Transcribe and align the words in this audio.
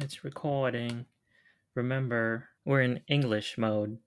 It's 0.00 0.24
recording. 0.24 1.04
Remember, 1.74 2.48
we're 2.64 2.80
in 2.80 3.00
English 3.08 3.58
mode. 3.58 3.98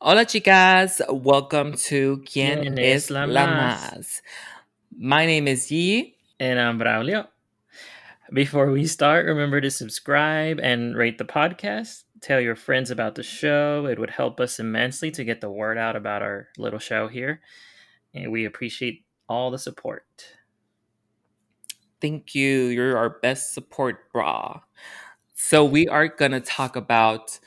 Hola, 0.00 0.26
chicas. 0.26 1.00
Welcome 1.08 1.72
to 1.88 2.18
Quien 2.18 2.78
es 2.78 3.10
la 3.10 3.26
más? 3.26 4.22
My 4.96 5.26
name 5.26 5.48
is 5.48 5.72
Yi. 5.72 6.16
And 6.38 6.60
I'm 6.60 6.78
Braulio. 6.78 7.26
Before 8.32 8.70
we 8.70 8.86
start, 8.86 9.26
remember 9.26 9.60
to 9.60 9.70
subscribe 9.70 10.60
and 10.60 10.96
rate 10.96 11.18
the 11.18 11.24
podcast. 11.24 12.04
Tell 12.20 12.40
your 12.40 12.54
friends 12.54 12.90
about 12.90 13.16
the 13.16 13.22
show. 13.22 13.86
It 13.86 13.98
would 13.98 14.10
help 14.10 14.38
us 14.38 14.60
immensely 14.60 15.10
to 15.12 15.24
get 15.24 15.40
the 15.40 15.50
word 15.50 15.78
out 15.78 15.96
about 15.96 16.22
our 16.22 16.48
little 16.58 16.78
show 16.78 17.08
here. 17.08 17.40
And 18.14 18.30
we 18.30 18.44
appreciate 18.44 19.04
all 19.28 19.50
the 19.50 19.58
support. 19.58 20.04
Thank 22.00 22.34
you. 22.34 22.66
You're 22.66 22.96
our 22.96 23.18
best 23.20 23.52
support, 23.52 24.12
bra. 24.12 24.60
So 25.34 25.64
we 25.64 25.88
are 25.88 26.06
gonna 26.06 26.40
talk 26.40 26.76
about 26.76 27.40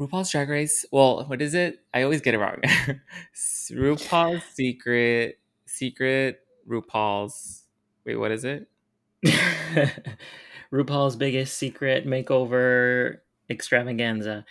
RuPaul's 0.00 0.30
Drag 0.30 0.48
Race. 0.48 0.84
Well, 0.90 1.24
what 1.26 1.40
is 1.40 1.54
it? 1.54 1.78
I 1.94 2.02
always 2.02 2.20
get 2.20 2.34
it 2.34 2.38
wrong. 2.38 2.60
RuPaul's 3.34 4.42
Secret, 4.52 5.38
Secret 5.74 6.40
RuPaul's. 6.68 7.64
Wait, 8.04 8.16
what 8.16 8.30
is 8.30 8.44
it? 8.44 8.68
RuPaul's 10.72 11.16
biggest 11.16 11.58
secret 11.58 12.06
makeover 12.06 13.18
extravaganza. 13.50 14.44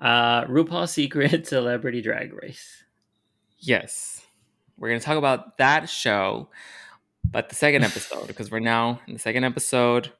Uh, 0.00 0.44
RuPaul's 0.44 0.92
Secret 0.92 1.46
Celebrity 1.46 2.00
Drag 2.00 2.32
Race. 2.32 2.84
Yes, 3.58 4.26
we're 4.78 4.88
gonna 4.88 5.00
talk 5.00 5.18
about 5.18 5.58
that 5.58 5.88
show, 5.88 6.48
but 7.24 7.48
the 7.48 7.54
second 7.54 7.84
episode 7.84 8.26
because 8.26 8.50
we're 8.50 8.60
now 8.60 9.00
in 9.06 9.14
the 9.14 9.18
second 9.18 9.44
episode, 9.44 10.12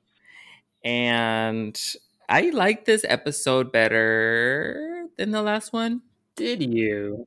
and 0.85 1.81
I 2.29 2.51
like 2.51 2.85
this 2.85 3.05
episode 3.09 3.73
better 3.73 5.07
than 5.17 5.31
the 5.31 5.43
last 5.43 5.73
one. 5.73 6.03
Did 6.37 6.63
you? 6.63 7.27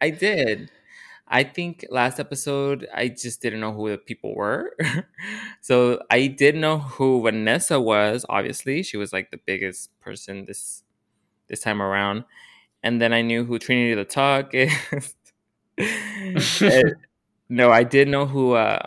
I 0.00 0.10
did. 0.10 0.70
I 1.28 1.42
think 1.44 1.84
last 1.90 2.20
episode 2.20 2.86
I 2.94 3.08
just 3.08 3.42
didn't 3.42 3.60
know 3.60 3.72
who 3.72 3.90
the 3.90 3.98
people 3.98 4.34
were. 4.34 4.76
so 5.60 6.02
I 6.10 6.28
did 6.28 6.54
know 6.56 6.78
who 6.78 7.22
Vanessa 7.22 7.80
was, 7.80 8.24
obviously. 8.28 8.82
She 8.82 8.96
was 8.96 9.12
like 9.12 9.30
the 9.30 9.40
biggest 9.44 9.90
person 10.00 10.44
this 10.46 10.84
this 11.48 11.60
time 11.60 11.82
around. 11.82 12.24
And 12.82 13.00
then 13.02 13.12
I 13.12 13.22
knew 13.22 13.44
who 13.44 13.58
Trinity 13.58 13.94
the 13.94 14.04
Talk 14.04 14.54
is. 14.54 14.72
Eh, 15.78 16.82
no, 17.48 17.70
I 17.70 17.84
did 17.84 18.08
know 18.08 18.26
who 18.26 18.52
uh 18.52 18.86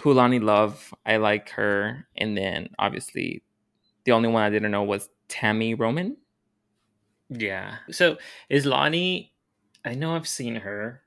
who 0.00 0.14
Loni 0.14 0.42
Love. 0.42 0.92
I 1.06 1.16
like 1.16 1.50
her. 1.50 2.06
And 2.16 2.36
then 2.36 2.70
obviously 2.78 3.42
the 4.04 4.12
only 4.12 4.28
one 4.28 4.42
I 4.42 4.50
didn't 4.50 4.70
know 4.70 4.82
was 4.82 5.08
Tami 5.28 5.78
Roman. 5.78 6.16
yeah. 7.30 7.76
So 7.90 8.18
is 8.48 8.66
Loni? 8.66 9.30
I 9.84 9.94
know 9.94 10.14
I've 10.14 10.28
seen 10.28 10.56
her, 10.56 11.02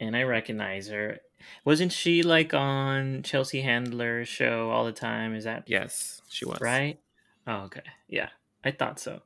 and 0.00 0.16
I 0.16 0.22
recognize 0.22 0.88
her. 0.88 1.18
Wasn't 1.64 1.92
she 1.92 2.22
like 2.22 2.52
on 2.54 3.22
Chelsea 3.22 3.60
Handler's 3.62 4.28
show 4.28 4.70
all 4.70 4.84
the 4.84 4.92
time? 4.92 5.34
Is 5.34 5.44
that 5.44 5.64
Yes, 5.66 6.20
she 6.28 6.44
was. 6.44 6.58
right? 6.60 7.00
Oh, 7.46 7.62
okay. 7.64 7.82
Yeah, 8.08 8.28
I 8.64 8.72
thought 8.72 8.98
so. 9.00 9.22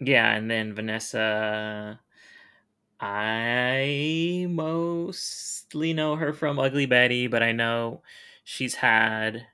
Yeah, 0.00 0.32
and 0.34 0.50
then 0.50 0.74
Vanessa. 0.74 2.00
I 3.00 4.46
mostly 4.48 5.92
know 5.92 6.16
her 6.16 6.32
from 6.32 6.58
Ugly 6.58 6.86
Betty, 6.86 7.28
but 7.28 7.42
I 7.42 7.52
know 7.52 8.02
she's 8.42 8.74
had 8.76 9.46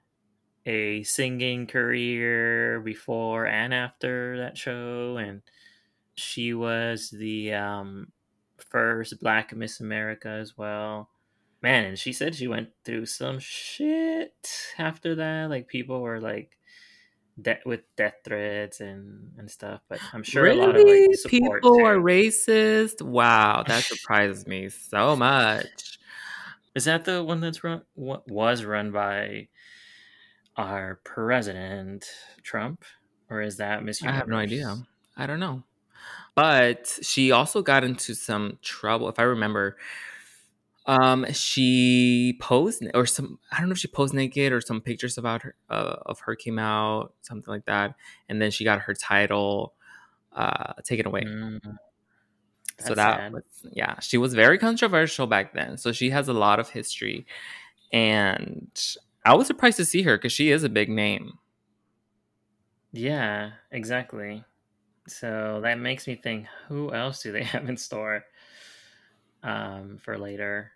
a 0.65 1.03
singing 1.03 1.66
career 1.66 2.81
before 2.81 3.47
and 3.47 3.75
after 3.75 4.39
that 4.39 4.56
show, 4.56 5.19
and 5.19 5.43
she 6.15 6.55
was 6.55 7.11
the 7.11 7.53
um, 7.53 8.12
first 8.59 9.19
Black 9.20 9.54
Miss 9.54 9.81
America 9.81 10.28
as 10.28 10.56
well. 10.56 11.09
Man, 11.62 11.84
and 11.84 11.98
she 11.98 12.12
said 12.12 12.34
she 12.34 12.47
went 12.47 12.69
through 12.84 13.06
some 13.06 13.38
shit 13.38 14.34
after 14.78 15.15
that. 15.15 15.48
Like 15.48 15.66
people 15.66 16.00
were 16.00 16.20
like 16.20 16.50
de- 17.41 17.60
with 17.65 17.81
death 17.97 18.15
threats 18.25 18.81
and 18.81 19.32
and 19.38 19.50
stuff. 19.50 19.81
But 19.88 19.98
I'm 20.12 20.22
sure 20.22 20.47
a 20.47 20.54
lot 20.54 20.70
of 20.70 20.75
Really? 20.76 21.09
like. 21.09 21.31
People 21.31 21.87
are 21.87 21.97
racist. 21.97 23.00
Wow, 23.03 23.65
that 23.66 23.84
surprises 23.84 24.47
me 24.47 24.69
so 24.69 25.16
much. 25.16 25.98
Is 26.75 26.84
that 26.84 27.04
the 27.04 27.22
one 27.25 27.41
that's 27.41 27.65
run 27.65 27.82
what 27.94 28.28
was 28.31 28.65
run 28.65 28.91
by 28.91 29.48
our 30.56 31.00
president 31.04 32.04
Trump, 32.42 32.84
or 33.31 33.41
is 33.41 33.56
that 33.56 33.82
Miss 33.84 34.03
I 34.03 34.10
have 34.12 34.28
no 34.28 34.36
idea. 34.36 34.76
I 35.16 35.26
don't 35.26 35.41
know. 35.41 35.62
But 36.34 36.99
she 37.03 37.31
also 37.31 37.62
got 37.62 37.84
into 37.84 38.15
some 38.15 38.59
trouble, 38.62 39.09
if 39.09 39.19
I 39.19 39.22
remember. 39.22 39.77
Um, 40.87 41.25
she 41.33 42.37
posed 42.43 42.84
or 42.93 43.06
some 43.06 43.39
I 43.50 43.59
don't 43.59 43.69
know 43.69 43.72
if 43.72 43.78
she 43.78 43.89
posed 43.89 44.12
naked 44.12 44.53
or 44.53 44.61
some 44.61 44.83
pictures 44.83 45.17
about 45.17 45.43
her 45.43 45.55
uh, 45.71 45.97
of 46.05 46.21
her 46.21 46.37
came 46.37 46.59
out, 46.59 47.15
something 47.22 47.50
like 47.50 47.65
that, 47.67 47.95
and 48.28 48.41
then 48.43 48.50
she 48.50 48.65
got 48.65 48.81
her 48.81 48.95
title 48.95 49.72
uh 50.33 50.75
taken 50.84 51.06
away. 51.06 51.22
Mm, 51.22 51.61
so 52.78 52.95
that 52.95 53.16
sad. 53.16 53.33
was 53.33 53.43
yeah 53.72 53.99
she 54.01 54.19
was 54.19 54.34
very 54.34 54.59
controversial 54.59 55.27
back 55.27 55.55
then 55.55 55.77
so 55.77 55.93
she 55.93 56.11
has 56.11 56.28
a 56.28 56.33
lot 56.33 56.59
of 56.59 56.69
history 56.71 57.27
and 57.93 58.97
i 59.25 59.34
was 59.34 59.47
surprised 59.47 59.77
to 59.77 59.84
see 59.84 60.03
her 60.03 60.16
because 60.16 60.33
she 60.33 60.51
is 60.51 60.65
a 60.65 60.69
big 60.69 60.89
name 60.89 61.39
Yeah, 62.93 63.51
exactly. 63.72 64.45
So 65.06 65.60
that 65.62 65.78
makes 65.78 66.06
me 66.06 66.15
think, 66.16 66.47
who 66.69 66.92
else 66.92 67.22
do 67.22 67.32
they 67.32 67.44
have 67.54 67.69
in 67.69 67.76
store 67.76 68.25
um, 69.42 69.98
for 70.03 70.19
later? 70.19 70.72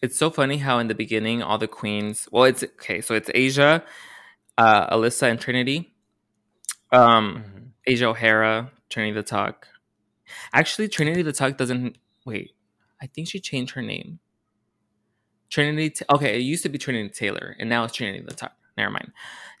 it's 0.00 0.16
so 0.16 0.30
funny 0.30 0.58
how 0.58 0.78
in 0.78 0.86
the 0.86 0.94
beginning 0.94 1.42
all 1.42 1.58
the 1.58 1.66
queens 1.66 2.28
well 2.30 2.44
it's 2.44 2.62
okay 2.62 3.00
so 3.00 3.14
it's 3.16 3.28
asia 3.34 3.82
uh 4.56 4.94
alyssa 4.94 5.28
and 5.28 5.40
trinity 5.40 5.92
um 6.92 7.42
Mhm. 7.44 7.70
asia 7.84 8.06
o'hara 8.06 8.70
trinity 8.90 9.12
the 9.14 9.24
tuck 9.24 9.66
actually 10.52 10.86
trinity 10.86 11.22
the 11.22 11.32
tuck 11.32 11.56
doesn't 11.56 11.98
wait 12.24 12.52
i 13.02 13.06
think 13.08 13.26
she 13.26 13.40
changed 13.40 13.74
her 13.74 13.82
name 13.82 14.20
trinity 15.50 15.92
okay 16.10 16.36
it 16.36 16.42
used 16.42 16.62
to 16.62 16.68
be 16.68 16.78
trinity 16.78 17.08
taylor 17.08 17.56
and 17.58 17.68
now 17.68 17.82
it's 17.82 17.94
trinity 17.94 18.22
the 18.24 18.34
tuck 18.34 18.54
never 18.78 18.90
mind. 18.90 19.12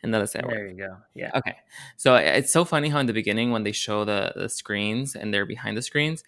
And 0.02 0.14
that 0.14 0.22
is 0.22 0.34
let's 0.34 0.46
There 0.46 0.66
you 0.68 0.76
go. 0.76 0.96
Yeah. 1.14 1.30
Okay. 1.34 1.56
So 1.96 2.14
it's 2.16 2.52
so 2.52 2.64
funny 2.64 2.88
how 2.88 2.98
in 3.00 3.06
the 3.06 3.12
beginning 3.12 3.50
when 3.50 3.64
they 3.64 3.72
show 3.72 4.04
the, 4.04 4.32
the 4.34 4.48
screens 4.48 5.14
and 5.14 5.34
they're 5.34 5.46
behind 5.46 5.76
the 5.76 5.82
screens 5.82 6.22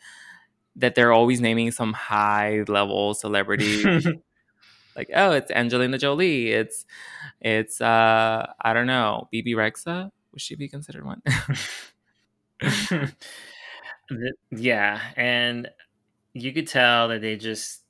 that 0.76 0.94
they're 0.94 1.12
always 1.12 1.40
naming 1.40 1.70
some 1.70 1.92
high 1.92 2.64
level 2.68 3.14
celebrity. 3.14 3.84
Like 4.96 5.08
oh 5.14 5.30
it's 5.30 5.52
Angelina 5.52 5.98
Jolie. 5.98 6.50
It's 6.50 6.84
it's 7.40 7.80
uh 7.80 8.52
I 8.60 8.72
don't 8.74 8.88
know 8.88 9.28
Bebe 9.30 9.54
Rexha? 9.54 10.10
Would 10.32 10.40
she 10.40 10.56
be 10.56 10.68
considered 10.68 11.04
one? 11.06 11.22
Yeah, 14.50 15.00
and 15.16 15.70
you 16.32 16.52
could 16.52 16.66
tell 16.66 17.08
that 17.08 17.20
they 17.20 17.36
just 17.36 17.82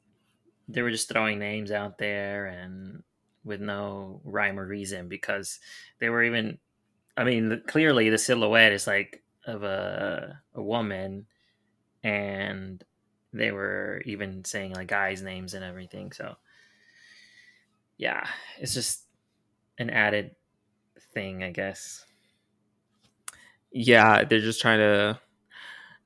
they 0.69 0.82
were 0.82 0.91
just 0.91 1.09
throwing 1.09 1.38
names 1.38 1.70
out 1.70 1.99
there 1.99 2.46
and 2.46 3.03
with 3.44 3.60
no 3.60 4.20
rhyme 4.25 4.58
or 4.58 4.66
reason 4.66 5.08
because 5.08 5.60
they 5.98 6.08
were 6.08 6.22
even 6.22 6.58
I 7.16 7.25
mean 7.25 7.62
clearly 7.66 8.10
the 8.10 8.19
silhouette 8.19 8.72
is 8.72 8.87
like 8.87 9.22
of 9.46 9.62
a 9.62 10.40
a 10.54 10.62
woman 10.62 11.26
and 12.02 12.84
they 13.32 13.50
were 13.52 14.02
even 14.04 14.44
saying 14.44 14.75
like 14.75 14.88
guys 14.88 15.22
names 15.22 15.54
and 15.54 15.64
everything. 15.64 16.12
So 16.12 16.34
yeah 17.96 18.26
it's 18.58 18.75
just 18.75 19.04
an 19.78 19.90
added 19.90 20.32
thing 21.14 21.43
I 21.43 21.50
guess. 21.50 22.04
Yeah 23.72 24.25
they're 24.25 24.40
just 24.40 24.60
trying 24.60 24.78
to 24.81 25.19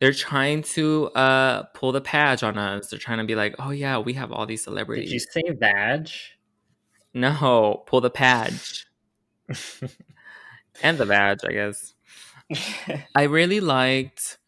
they're 0.01 0.13
trying 0.13 0.63
to 0.63 1.07
uh 1.15 1.63
pull 1.75 1.93
the 1.93 2.01
patch 2.01 2.43
on 2.43 2.59
us. 2.59 2.91
They're 2.91 2.99
trying 2.99 3.19
to 3.19 3.25
be 3.25 3.35
like 3.35 3.57
oh 3.59 3.71
yeah 3.71 3.99
we 3.99 4.13
have 4.15 4.31
all 4.31 4.47
these 4.47 4.63
celebrities 4.63 5.11
did 5.11 5.21
celebrities. 5.21 5.47
you 5.47 5.53
say 5.53 5.59
badge 5.59 6.39
no 7.15 7.83
pull 7.87 8.01
the 8.01 8.11
patch 8.11 8.87
and 10.83 10.99
the 10.99 11.07
badge 11.07 11.41
I 11.47 11.53
guess 11.53 11.95
I 13.15 13.23
really 13.23 13.61
liked 13.61 14.39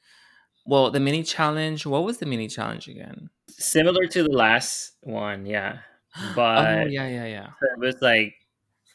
well 0.66 0.90
the 0.90 1.00
mini 1.00 1.22
challenge. 1.22 1.86
What 1.86 2.04
was 2.04 2.18
the 2.18 2.26
mini 2.26 2.48
challenge 2.48 2.88
again? 2.88 3.30
similar 3.58 4.06
to 4.06 4.22
the 4.22 4.32
last 4.32 4.96
one, 5.02 5.46
yeah. 5.46 5.78
But 6.34 6.66
oh 6.66 6.86
yeah, 6.86 7.06
yeah, 7.08 7.26
yeah. 7.26 7.48
it 7.60 7.78
was 7.78 7.96
like 8.00 8.34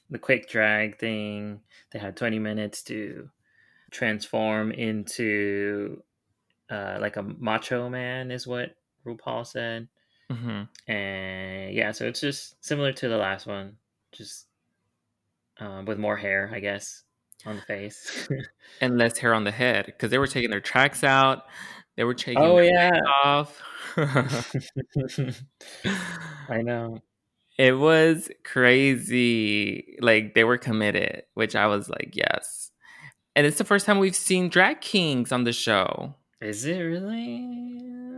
the 0.10 0.18
quick 0.18 0.50
drag 0.50 0.98
thing. 0.98 1.62
They 1.92 2.00
had 2.00 2.18
20 2.18 2.40
minutes 2.40 2.82
to 2.84 3.30
transform 3.92 4.72
into 4.72 6.02
uh, 6.70 6.98
like 7.00 7.18
a 7.18 7.24
macho 7.24 7.90
man, 7.90 8.32
is 8.32 8.48
what 8.48 8.76
RuPaul 9.06 9.46
said. 9.46 9.88
Hmm 10.32 10.62
And 10.92 11.74
yeah, 11.74 11.92
so 11.92 12.06
it's 12.06 12.22
just 12.22 12.64
similar 12.64 12.94
to 12.94 13.08
the 13.10 13.18
last 13.18 13.46
one, 13.48 13.78
just 14.12 14.48
um, 15.60 15.86
with 15.86 16.00
more 16.00 16.18
hair, 16.18 16.50
I 16.54 16.60
guess, 16.60 17.04
on 17.46 17.56
the 17.58 17.62
face. 17.62 18.28
And 18.80 18.98
less 18.98 19.18
hair 19.18 19.34
on 19.34 19.44
the 19.44 19.52
head 19.52 19.86
because 19.86 20.10
they 20.10 20.18
were 20.18 20.26
taking 20.28 20.50
their 20.50 20.62
tracks 20.62 21.04
out. 21.04 21.46
They 21.98 22.04
were 22.04 22.16
taking 22.16 22.42
oh 22.42 22.58
yeah, 22.60 22.90
off. 23.24 23.62
I 26.50 26.62
know. 26.64 27.00
it 27.58 27.74
was 27.74 28.30
crazy. 28.44 29.98
Like 30.02 30.34
they 30.34 30.44
were 30.44 30.58
committed, 30.58 31.24
which 31.36 31.56
I 31.56 31.68
was 31.68 31.90
like, 31.90 32.14
yes. 32.14 32.72
And 33.36 33.46
it's 33.46 33.58
the 33.58 33.66
first 33.66 33.86
time 33.86 34.00
we've 34.00 34.16
seen 34.16 34.50
drag 34.50 34.82
kings 34.82 35.32
on 35.32 35.44
the 35.44 35.54
show. 35.54 36.16
Is 36.42 36.66
it 36.66 36.80
really? 36.80 38.11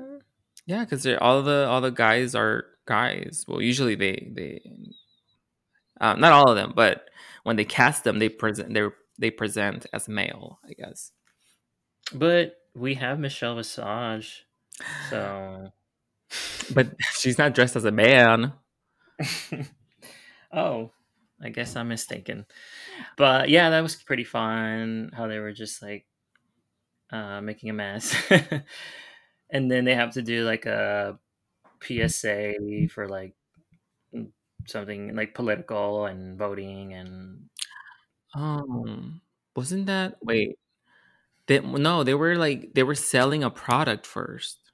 Yeah, 0.65 0.83
because 0.83 1.06
all 1.06 1.42
the 1.44 1.68
all 1.68 1.81
the 1.81 1.92
guys 1.92 2.36
are 2.36 2.65
guys. 2.86 3.45
Well, 3.48 3.62
usually 3.62 3.95
they 3.95 4.31
they 4.33 4.62
um, 6.00 6.19
not 6.19 6.31
all 6.31 6.50
of 6.50 6.56
them, 6.56 6.74
but 6.75 7.10
when 7.44 7.56
they 7.56 7.65
cast 7.65 8.04
them, 8.04 8.19
they 8.19 8.30
present 8.30 8.74
they 8.74 8.88
they 9.19 9.31
present 9.31 9.86
as 9.94 10.07
male. 10.07 10.60
I 10.68 10.74
guess. 10.74 11.12
But 12.13 12.56
we 12.75 12.95
have 12.95 13.19
Michelle 13.19 13.56
Visage, 13.56 14.45
so. 15.10 15.71
But 16.74 16.95
she's 17.19 17.38
not 17.38 17.54
dressed 17.54 17.75
as 17.75 17.86
a 17.86 17.92
man. 17.92 18.54
oh, 20.54 20.92
I 21.42 21.50
guess 21.50 21.75
I'm 21.75 21.89
mistaken. 21.89 22.45
But 23.18 23.50
yeah, 23.50 23.69
that 23.69 23.81
was 23.81 23.95
pretty 23.95 24.24
fun. 24.24 25.12
How 25.13 25.27
they 25.27 25.39
were 25.39 25.51
just 25.51 25.81
like 25.81 26.06
uh, 27.12 27.42
making 27.42 27.69
a 27.69 27.74
mess, 27.74 28.15
and 29.53 29.71
then 29.71 29.85
they 29.85 29.95
have 29.95 30.13
to 30.15 30.23
do 30.23 30.45
like 30.45 30.67
a 30.67 31.19
PSA 31.81 32.88
for 32.89 33.07
like 33.09 33.35
something 34.67 35.15
like 35.15 35.33
political 35.35 36.05
and 36.05 36.38
voting 36.38 36.94
and 36.94 37.50
Um, 38.33 39.21
wasn't 39.55 39.85
that 39.88 40.23
wait? 40.23 40.57
They, 41.47 41.59
no, 41.61 42.03
they 42.03 42.13
were 42.15 42.35
like 42.35 42.73
they 42.73 42.83
were 42.83 42.95
selling 42.95 43.44
a 43.44 43.50
product 43.51 44.05
first. 44.07 44.71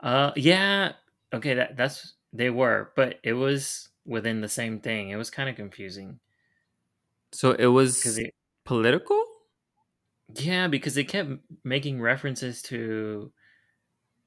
uh 0.00 0.32
yeah 0.36 0.92
okay 1.32 1.54
that 1.54 1.76
that's 1.76 2.14
they 2.32 2.50
were 2.50 2.92
but 2.96 3.18
it 3.22 3.34
was 3.34 3.90
within 4.04 4.40
the 4.40 4.48
same 4.48 4.80
thing 4.80 5.10
it 5.10 5.16
was 5.16 5.30
kind 5.30 5.48
of 5.48 5.56
confusing 5.56 6.18
So 7.32 7.52
it 7.52 7.66
was 7.66 8.18
it 8.18 8.34
political. 8.64 9.24
yeah 10.34 10.68
because 10.68 10.94
they 10.94 11.04
kept 11.04 11.30
making 11.64 12.00
references 12.00 12.62
to 12.62 13.32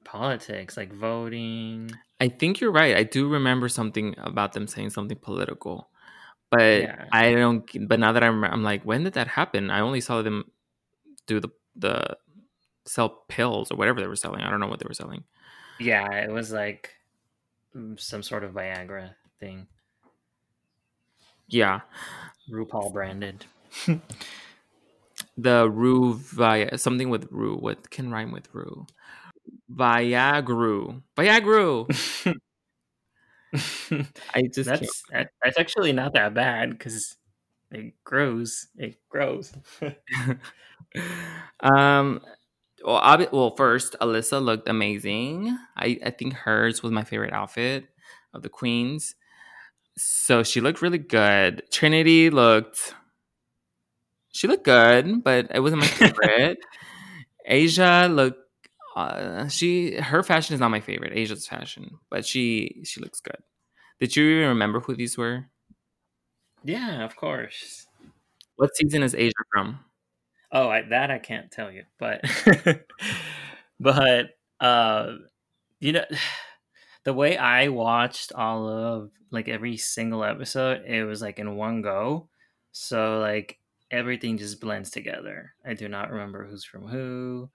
politics 0.06 0.76
like 0.76 0.92
voting 0.92 1.90
I 2.20 2.28
think 2.28 2.60
you're 2.60 2.72
right. 2.72 2.96
I 2.96 3.02
do 3.02 3.28
remember 3.28 3.68
something 3.68 4.14
about 4.18 4.54
them 4.54 4.66
saying 4.66 4.90
something 4.90 5.18
political, 5.18 5.90
but 6.50 6.82
Yeah. 6.82 7.04
I 7.12 7.32
don't. 7.32 7.88
But 7.88 8.00
now 8.00 8.12
that 8.12 8.22
I'm, 8.24 8.42
I'm 8.44 8.62
like, 8.62 8.84
when 8.84 9.04
did 9.04 9.14
that 9.14 9.28
happen? 9.28 9.70
I 9.70 9.80
only 9.80 10.00
saw 10.00 10.22
them 10.22 10.50
do 11.26 11.40
the 11.40 11.50
the 11.74 12.16
sell 12.86 13.24
pills 13.28 13.70
or 13.70 13.76
whatever 13.76 14.00
they 14.00 14.06
were 14.06 14.16
selling. 14.16 14.42
I 14.42 14.50
don't 14.50 14.60
know 14.60 14.68
what 14.68 14.78
they 14.78 14.86
were 14.88 14.94
selling. 14.94 15.24
Yeah, 15.78 16.10
it 16.10 16.30
was 16.30 16.52
like 16.52 16.94
mm, 17.76 18.00
some 18.00 18.22
sort 18.22 18.44
of 18.44 18.52
Viagra 18.52 19.14
thing. 19.38 19.66
Yeah, 21.48 21.80
RuPaul 22.50 22.92
branded. 22.92 23.44
the 25.36 25.68
Rue 25.68 26.14
via 26.14 26.78
something 26.78 27.10
with 27.10 27.28
Rue. 27.30 27.56
What 27.56 27.90
can 27.90 28.10
rhyme 28.10 28.32
with 28.32 28.48
Rue? 28.54 28.86
Viagru. 29.70 31.02
Viagru. 31.16 31.86
I 34.34 34.42
just 34.52 34.68
that's 34.68 35.02
that, 35.10 35.30
that's 35.42 35.58
actually 35.58 35.92
not 35.92 36.14
that 36.14 36.34
bad 36.34 36.70
because 36.70 37.16
it 37.70 37.94
grows. 38.04 38.68
It 38.76 38.98
grows. 39.08 39.52
um 41.60 42.20
well, 42.84 43.00
obvi- 43.00 43.32
well 43.32 43.54
first 43.56 43.96
alyssa 44.00 44.42
looked 44.42 44.68
amazing 44.68 45.56
I, 45.76 45.98
I 46.04 46.10
think 46.10 46.34
hers 46.34 46.82
was 46.82 46.92
my 46.92 47.04
favorite 47.04 47.32
outfit 47.32 47.86
of 48.34 48.42
the 48.42 48.48
queens 48.48 49.14
so 49.96 50.42
she 50.42 50.60
looked 50.60 50.82
really 50.82 50.98
good 50.98 51.62
trinity 51.70 52.30
looked 52.30 52.94
she 54.32 54.46
looked 54.48 54.64
good 54.64 55.22
but 55.24 55.48
it 55.54 55.60
wasn't 55.60 55.80
my 55.80 55.86
favorite 56.00 56.58
asia 57.46 58.08
looked 58.10 58.40
uh, 58.96 59.46
she 59.48 59.96
her 59.96 60.22
fashion 60.22 60.54
is 60.54 60.60
not 60.60 60.70
my 60.70 60.80
favorite 60.80 61.12
asia's 61.14 61.46
fashion 61.46 61.98
but 62.10 62.24
she 62.26 62.82
she 62.84 63.00
looks 63.00 63.20
good 63.20 63.38
did 64.00 64.16
you 64.16 64.24
even 64.24 64.48
remember 64.48 64.80
who 64.80 64.94
these 64.94 65.16
were 65.16 65.46
yeah, 66.64 67.04
of 67.04 67.14
course. 67.14 67.86
what 68.56 68.74
season 68.74 69.02
is 69.02 69.14
asia 69.14 69.34
from 69.52 69.78
Oh, 70.52 70.68
I, 70.68 70.82
that 70.82 71.10
I 71.10 71.18
can't 71.18 71.50
tell 71.50 71.70
you, 71.70 71.82
but 71.98 72.24
but 73.80 74.30
uh, 74.60 75.12
you 75.80 75.92
know, 75.92 76.04
the 77.04 77.12
way 77.12 77.36
I 77.36 77.68
watched 77.68 78.32
all 78.32 78.68
of 78.68 79.10
like 79.30 79.48
every 79.48 79.76
single 79.76 80.24
episode, 80.24 80.82
it 80.86 81.04
was 81.04 81.20
like 81.20 81.38
in 81.38 81.56
one 81.56 81.82
go. 81.82 82.28
So 82.72 83.18
like 83.18 83.58
everything 83.90 84.38
just 84.38 84.60
blends 84.60 84.90
together. 84.90 85.52
I 85.64 85.74
do 85.74 85.88
not 85.88 86.10
remember 86.10 86.46
who's 86.46 86.64
from 86.64 86.86
who. 86.86 87.50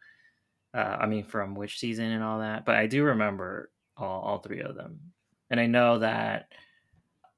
Uh, 0.73 0.97
I 1.01 1.06
mean, 1.06 1.23
from 1.23 1.56
which 1.56 1.79
season 1.79 2.06
and 2.06 2.23
all 2.23 2.39
that, 2.39 2.65
but 2.65 2.75
I 2.75 2.88
do 2.88 3.03
remember 3.03 3.71
all, 3.97 4.21
all 4.21 4.38
three 4.39 4.62
of 4.62 4.75
them, 4.75 5.00
and 5.50 5.59
I 5.59 5.65
know 5.68 6.00
that 6.00 6.47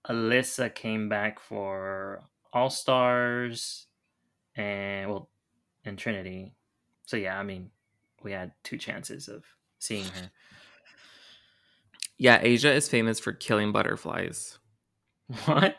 Alyssa 0.07 0.73
came 0.73 1.09
back 1.09 1.39
for 1.39 2.21
All 2.51 2.69
Stars, 2.69 3.87
and 4.55 5.09
well, 5.09 5.29
and 5.85 5.97
Trinity. 5.97 6.53
So 7.05 7.17
yeah, 7.17 7.39
I 7.39 7.43
mean, 7.43 7.71
we 8.23 8.31
had 8.31 8.51
two 8.63 8.77
chances 8.77 9.27
of 9.27 9.43
seeing 9.79 10.05
her. 10.05 10.31
yeah 12.17 12.39
asia 12.41 12.71
is 12.71 12.87
famous 12.87 13.19
for 13.19 13.33
killing 13.33 13.73
butterflies 13.73 14.59
What? 15.45 15.75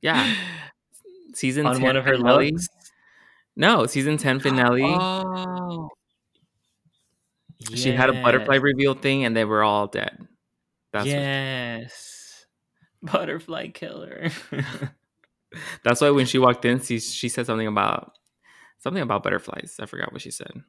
Yeah. 0.00 0.34
season 1.34 1.66
On 1.66 1.74
10 1.74 1.82
one 1.82 1.96
of 1.96 2.04
her 2.04 2.16
looks. 2.16 2.68
No, 3.58 3.84
season 3.86 4.16
10 4.16 4.40
finale. 4.40 4.82
Oh, 4.84 5.90
She 7.74 7.90
had 7.92 8.08
a 8.08 8.12
butterfly 8.22 8.56
reveal 8.56 8.94
thing 8.94 9.24
and 9.24 9.36
they 9.36 9.44
were 9.44 9.62
all 9.64 9.86
dead. 9.88 10.26
That's 10.92 11.06
what- 11.06 11.12
yes, 11.12 12.46
butterfly 13.02 13.68
killer. 13.68 14.30
that's 15.84 16.00
why 16.00 16.10
when 16.10 16.26
she 16.26 16.38
walked 16.38 16.64
in, 16.64 16.80
she, 16.80 17.00
she 17.00 17.28
said 17.28 17.46
something 17.46 17.66
about 17.66 18.12
something 18.78 19.02
about 19.02 19.22
butterflies. 19.24 19.76
I 19.80 19.86
forgot 19.86 20.12
what 20.12 20.22
she 20.22 20.30
said. 20.30 20.62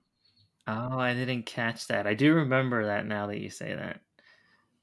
oh, 0.68 0.98
I 1.00 1.14
didn't 1.14 1.46
catch 1.46 1.88
that. 1.88 2.08
I 2.08 2.16
do 2.16 2.34
remember 2.34 2.88
that 2.88 3.06
now 3.06 3.28
that 3.28 3.40
you 3.40 3.50
say 3.50 3.74
that. 3.76 4.02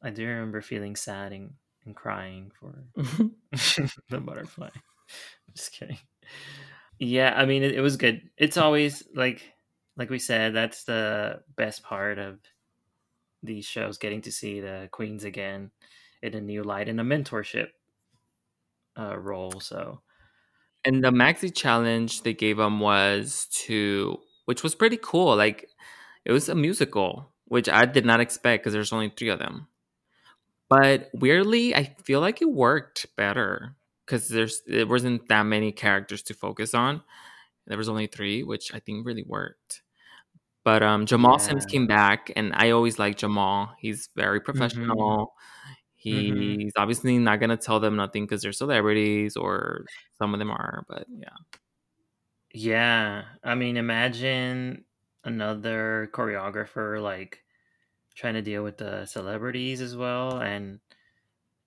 I 0.03 0.11
do 0.11 0.27
remember 0.27 0.61
feeling 0.61 0.95
sad 0.95 1.33
and, 1.33 1.55
and 1.85 1.97
crying 1.97 2.53
for 2.61 2.85
the 4.11 4.21
butterfly. 4.21 4.69
Just 5.57 5.73
kidding. 5.73 5.99
Yeah, 6.99 7.35
I 7.37 7.45
mean 7.45 7.63
it, 7.63 7.75
it 7.75 7.81
was 7.81 7.97
good. 7.97 8.31
It's 8.37 8.57
always 8.57 9.03
like 9.15 9.53
like 9.97 10.11
we 10.11 10.19
said, 10.19 10.55
that's 10.55 10.85
the 10.85 11.43
best 11.57 11.83
part 11.83 12.19
of 12.19 12.39
these 13.43 13.65
shows, 13.65 13.99
getting 13.99 14.23
to 14.23 14.33
see 14.33 14.61
the 14.61 14.89
queens 14.93 15.25
again 15.25 15.71
in 16.23 16.35
a 16.35 16.41
new 16.41 16.63
light 16.63 16.89
in 16.89 16.99
a 16.99 17.05
mentorship 17.05 17.69
uh, 18.99 19.17
role. 19.19 19.61
So 19.61 20.01
and 20.85 21.03
the 21.05 21.11
maxi 21.11 21.55
challenge 21.55 22.23
they 22.23 22.35
gave 22.35 22.57
them 22.59 22.81
was 22.81 23.47
to 23.67 24.19
which 24.47 24.63
was 24.63 24.75
pretty 24.75 24.99
cool. 25.03 25.37
Like 25.37 25.69
it 26.25 26.33
was 26.33 26.49
a 26.49 26.55
musical, 26.55 27.33
which 27.47 27.69
I 27.69 27.85
did 27.87 28.07
not 28.07 28.21
expect 28.21 28.63
because 28.65 28.73
there's 28.73 28.93
only 28.93 29.13
three 29.17 29.29
of 29.31 29.39
them. 29.39 29.69
But 30.69 31.11
weirdly, 31.15 31.75
I 31.75 31.95
feel 32.05 32.21
like 32.21 32.43
it 32.43 32.51
worked 32.51 33.07
better 33.17 33.77
because 34.07 34.29
there's 34.29 34.63
it 34.69 34.89
wasn't 34.89 35.29
that 35.29 35.45
many 35.45 35.73
characters 35.73 36.23
to 36.25 36.35
focus 36.35 36.75
on. 36.75 37.03
There 37.67 37.79
was 37.79 37.89
only 37.91 38.07
three, 38.09 38.43
which 38.45 38.75
I 38.75 38.81
think 38.81 39.07
really 39.07 39.25
worked. 39.25 39.83
But 40.65 40.83
um, 40.83 41.07
Jamal 41.07 41.39
Sims 41.39 41.65
came 41.67 41.87
back, 41.87 42.33
and 42.37 42.53
I 42.55 42.71
always 42.71 42.99
like 42.99 43.17
Jamal. 43.19 43.75
He's 43.79 44.09
very 44.17 44.41
professional. 44.41 45.35
He's 45.97 46.27
Mhm. 46.29 46.73
obviously 46.77 47.19
not 47.19 47.41
gonna 47.41 47.57
tell 47.59 47.81
them 47.81 47.97
nothing 47.97 48.25
because 48.25 48.43
they're 48.43 48.53
celebrities, 48.53 49.37
or 49.37 49.87
some 50.15 50.35
of 50.35 50.41
them 50.41 50.51
are. 50.53 50.85
But 50.89 51.07
yeah, 51.11 51.31
yeah, 52.53 53.25
I 53.43 53.55
mean, 53.55 53.77
imagine 53.77 54.85
another 55.25 56.09
choreographer 56.13 57.03
like 57.03 57.45
trying 58.17 58.35
to 58.37 58.43
deal 58.43 58.65
with 58.65 58.79
the 58.79 59.07
celebrities 59.07 59.83
as 59.83 59.97
well, 59.97 60.41
and 60.43 60.81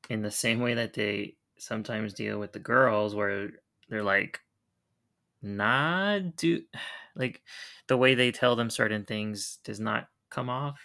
in 0.09 0.23
the 0.23 0.31
same 0.31 0.61
way 0.61 0.75
that 0.75 0.93
they 0.95 1.37
sometimes 1.59 2.13
deal 2.13 2.39
with 2.39 2.53
the 2.53 2.59
girls, 2.59 3.15
where 3.15 3.51
they're 3.89 4.03
like, 4.03 4.39
not 5.41 6.35
do 6.35 6.61
like 7.15 7.41
the 7.87 7.97
way 7.97 8.15
they 8.15 8.31
tell 8.31 8.55
them 8.55 8.69
certain 8.69 9.05
things 9.05 9.59
does 9.63 9.79
not 9.79 10.07
come 10.29 10.49
off 10.49 10.79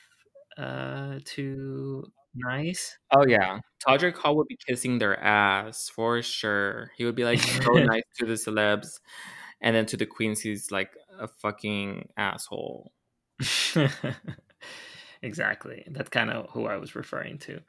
uh 0.56 1.18
too 1.24 2.04
nice. 2.34 2.96
Oh 3.12 3.26
yeah, 3.26 3.58
Todrick 3.86 4.16
Hall 4.16 4.36
would 4.36 4.48
be 4.48 4.58
kissing 4.66 4.98
their 4.98 5.18
ass 5.22 5.88
for 5.88 6.22
sure. 6.22 6.90
He 6.96 7.04
would 7.04 7.14
be 7.14 7.24
like 7.24 7.40
so 7.40 7.72
nice 7.72 8.02
to 8.18 8.26
the 8.26 8.34
celebs, 8.34 9.00
and 9.60 9.74
then 9.74 9.86
to 9.86 9.96
the 9.96 10.06
queens, 10.06 10.40
he's 10.40 10.70
like 10.70 10.90
a 11.18 11.28
fucking 11.28 12.08
asshole. 12.16 12.92
exactly. 15.22 15.84
That's 15.90 16.08
kind 16.08 16.30
of 16.30 16.50
who 16.50 16.66
I 16.66 16.76
was 16.76 16.94
referring 16.94 17.38
to. 17.38 17.60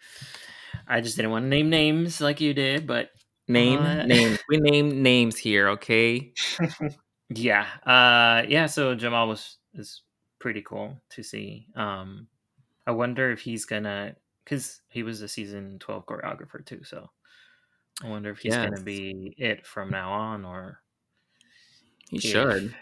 I 0.87 1.01
just 1.01 1.15
didn't 1.15 1.31
want 1.31 1.43
to 1.45 1.49
name 1.49 1.69
names 1.69 2.21
like 2.21 2.41
you 2.41 2.53
did, 2.53 2.87
but 2.87 3.09
Name 3.47 3.79
Uh, 3.79 4.03
names. 4.05 4.39
We 4.49 4.57
name 4.57 5.03
names 5.03 5.37
here, 5.37 5.69
okay? 5.69 6.33
yeah, 7.29 7.67
uh, 7.85 8.45
yeah. 8.47 8.65
So 8.67 8.95
Jamal 8.95 9.27
was 9.27 9.57
is 9.73 10.01
pretty 10.39 10.61
cool 10.61 11.01
to 11.11 11.23
see. 11.23 11.67
Um, 11.75 12.27
I 12.87 12.91
wonder 12.91 13.31
if 13.31 13.41
he's 13.41 13.65
gonna 13.65 14.15
because 14.43 14.81
he 14.89 15.03
was 15.03 15.21
a 15.21 15.27
season 15.27 15.79
twelve 15.79 16.05
choreographer 16.05 16.65
too. 16.65 16.83
So 16.83 17.09
I 18.03 18.09
wonder 18.09 18.31
if 18.31 18.39
he's 18.39 18.53
Yes. 18.53 18.63
gonna 18.69 18.81
be 18.83 19.35
it 19.37 19.65
from 19.65 19.89
now 19.91 20.11
on, 20.11 20.45
or 20.45 20.81
He 22.09 22.17
if- 22.17 22.21
should. 22.21 22.75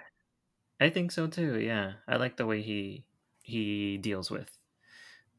I 0.79 0.89
think 0.89 1.11
so 1.11 1.27
too. 1.27 1.59
Yeah, 1.59 1.93
I 2.07 2.17
like 2.17 2.37
the 2.37 2.45
way 2.45 2.61
he 2.61 3.05
he 3.43 3.97
deals 3.97 4.31
with 4.31 4.57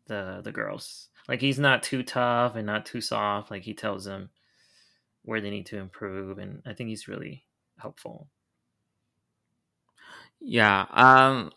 the 0.07 0.41
the 0.45 0.53
girls. 0.53 1.11
Like 1.29 1.41
he's 1.41 1.59
not 1.59 1.83
too 1.83 2.03
tough 2.03 2.57
and 2.57 2.67
not 2.67 2.87
too 2.87 3.01
soft. 3.01 3.51
Like 3.51 3.63
he 3.63 3.75
tells 3.75 4.05
them 4.05 4.31
where 5.23 5.41
they 5.41 5.51
need 5.51 5.67
to 5.67 5.79
improve, 5.79 6.39
and 6.39 6.63
I 6.67 6.75
think 6.75 6.91
he's 6.91 7.09
really 7.09 7.45
helpful. 7.79 8.29
Yeah. 10.41 10.87
Um 10.91 11.53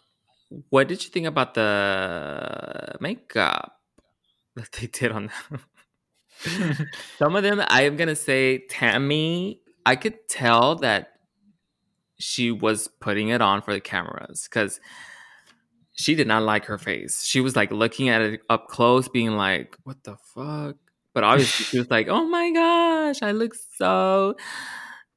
what 0.69 0.87
did 0.87 1.03
you 1.03 1.09
think 1.09 1.25
about 1.27 1.53
the 1.55 2.95
makeup 3.01 3.73
that 4.55 4.71
they 4.71 4.87
did 4.87 5.11
on 5.11 5.29
them? 5.49 6.87
Some 7.17 7.35
of 7.35 7.43
them 7.43 7.61
I 7.67 7.83
am 7.83 7.97
gonna 7.97 8.15
say 8.15 8.63
Tami, 8.69 9.59
I 9.85 9.95
could 9.95 10.27
tell 10.29 10.75
that 10.75 11.13
she 12.19 12.51
was 12.51 12.87
putting 12.87 13.29
it 13.29 13.41
on 13.41 13.61
for 13.61 13.73
the 13.73 13.81
cameras 13.81 14.47
because 14.49 14.79
she 15.97 16.15
did 16.15 16.27
not 16.27 16.43
like 16.43 16.65
her 16.65 16.77
face. 16.77 17.25
She 17.25 17.41
was 17.41 17.55
like 17.55 17.71
looking 17.71 18.09
at 18.09 18.21
it 18.21 18.41
up 18.49 18.67
close, 18.67 19.07
being 19.07 19.31
like, 19.31 19.75
What 19.83 20.03
the 20.03 20.15
fuck? 20.33 20.77
But 21.13 21.23
obviously 21.23 21.65
she 21.65 21.79
was 21.79 21.89
like, 21.89 22.07
Oh 22.07 22.25
my 22.27 22.51
gosh, 22.51 23.21
I 23.21 23.31
look 23.31 23.55
so 23.75 24.35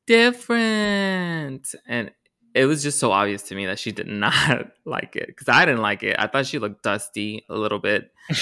different. 0.07 1.75
And 1.87 2.11
it 2.55 2.65
was 2.65 2.83
just 2.83 2.99
so 2.99 3.13
obvious 3.13 3.43
to 3.45 3.55
me 3.55 3.67
that 3.67 3.79
she 3.79 3.93
did 3.93 4.07
not 4.09 4.69
like 4.85 5.17
it 5.17 5.29
because 5.29 5.49
I 5.49 5.67
didn't 5.67 5.83
like 5.83 6.03
it. 6.03 6.17
I 6.19 6.27
thought 6.27 6.47
she 6.47 6.59
looked 6.59 6.83
dusty 6.83 7.45
a 7.49 7.55
little 7.55 7.79
bit. 7.79 8.11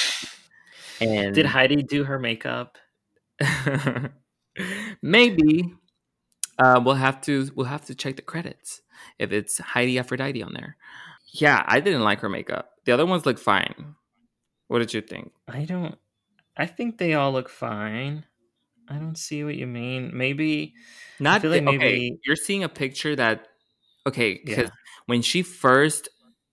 And 1.00 1.32
Did 1.32 1.46
Heidi 1.46 1.84
do 1.84 2.02
her 2.02 2.18
makeup? 2.18 2.76
maybe 5.00 5.72
uh, 6.58 6.80
we'll 6.84 6.96
have 6.96 7.20
to 7.20 7.48
we'll 7.54 7.66
have 7.66 7.84
to 7.84 7.94
check 7.94 8.16
the 8.16 8.22
credits 8.22 8.82
if 9.16 9.30
it's 9.30 9.58
Heidi 9.58 9.96
Aphrodite 9.98 10.42
on 10.42 10.54
there. 10.54 10.76
Yeah, 11.32 11.62
I 11.66 11.80
didn't 11.80 12.02
like 12.02 12.20
her 12.20 12.28
makeup. 12.28 12.70
The 12.84 12.92
other 12.92 13.06
ones 13.06 13.26
look 13.26 13.38
fine. 13.38 13.94
What 14.68 14.78
did 14.80 14.94
you 14.94 15.00
think? 15.00 15.32
I 15.46 15.64
don't. 15.64 15.96
I 16.56 16.66
think 16.66 16.98
they 16.98 17.14
all 17.14 17.32
look 17.32 17.48
fine. 17.48 18.24
I 18.88 18.94
don't 18.96 19.16
see 19.18 19.44
what 19.44 19.54
you 19.54 19.66
mean. 19.66 20.10
Maybe 20.14 20.74
Not 21.20 21.42
feel 21.42 21.50
like 21.50 21.62
the- 21.64 21.68
okay. 21.70 21.78
maybe- 21.78 22.18
You're 22.24 22.36
seeing 22.36 22.64
a 22.64 22.68
picture 22.68 23.14
that 23.16 23.48
okay 24.06 24.40
because 24.44 24.64
Yeah. 24.64 24.74
when 25.06 25.22
she 25.22 25.42
first 25.42 26.08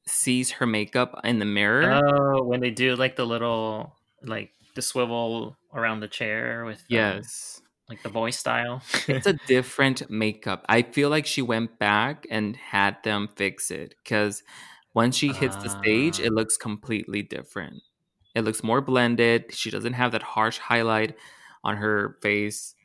sees 0.05 0.51
her 0.51 0.65
makeup 0.65 1.19
in 1.23 1.39
the 1.39 1.45
mirror, 1.45 2.01
oh, 2.03 2.43
when 2.43 2.59
they 2.59 2.71
do 2.71 2.95
like 2.95 3.15
the 3.15 3.25
little 3.25 3.95
like 4.21 4.51
the 4.75 4.81
swivel 4.81 5.57
around 5.73 6.01
the 6.01 6.07
chair 6.07 6.65
with 6.65 6.79
um, 6.79 6.85
yes, 6.89 7.61
like 7.89 8.01
the 8.03 8.09
boy 8.09 8.31
style. 8.31 8.81
it's 9.07 9.27
a 9.27 9.33
different 9.47 10.09
makeup. 10.09 10.65
I 10.67 10.81
feel 10.83 11.09
like 11.09 11.25
she 11.25 11.41
went 11.41 11.77
back 11.79 12.25
and 12.31 12.55
had 12.55 12.97
them 13.03 13.29
fix 13.35 13.71
it 13.71 13.95
because 14.03 14.43
once 14.93 15.15
she 15.15 15.33
hits 15.33 15.55
the 15.57 15.69
stage, 15.69 16.19
Ah. 16.21 16.25
it 16.25 16.33
looks 16.33 16.57
completely 16.57 17.21
different. 17.21 17.83
It 18.35 18.43
looks 18.43 18.63
more 18.63 18.81
blended. 18.81 19.53
She 19.53 19.69
doesn't 19.71 19.93
have 19.93 20.11
that 20.13 20.23
harsh 20.23 20.57
highlight 20.57 21.15
on 21.63 21.77
her 21.77 22.17
face, 22.21 22.75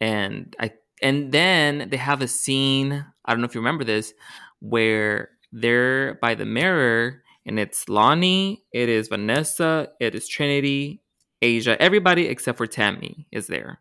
and 0.00 0.54
I 0.60 0.72
and 1.02 1.32
then 1.32 1.88
they 1.90 1.96
have 1.96 2.22
a 2.22 2.28
scene. 2.28 3.04
I 3.24 3.32
don't 3.32 3.40
know 3.40 3.46
if 3.46 3.54
you 3.54 3.60
remember 3.60 3.84
this, 3.84 4.14
where 4.60 5.30
they're 5.52 6.14
by 6.16 6.34
the 6.34 6.44
mirror, 6.46 7.22
and 7.46 7.58
it's 7.58 7.86
Loni, 7.86 8.62
it 8.72 8.88
is 8.88 9.08
Vanessa, 9.08 9.88
it 10.00 10.14
is 10.14 10.28
Trinity, 10.28 11.02
Asia, 11.42 11.80
everybody 11.80 12.26
except 12.28 12.58
for 12.58 12.66
Tami 12.66 13.26
is 13.32 13.46
there. 13.48 13.80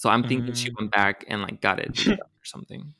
So 0.00 0.08
I'm 0.08 0.24
thinking 0.24 0.54
she 0.54 0.70
Mm. 0.70 0.78
went 0.78 0.90
back 0.92 1.26
and 1.28 1.42
like 1.42 1.60
got 1.60 1.78
it 1.78 2.08
or 2.08 2.44
something. 2.44 2.94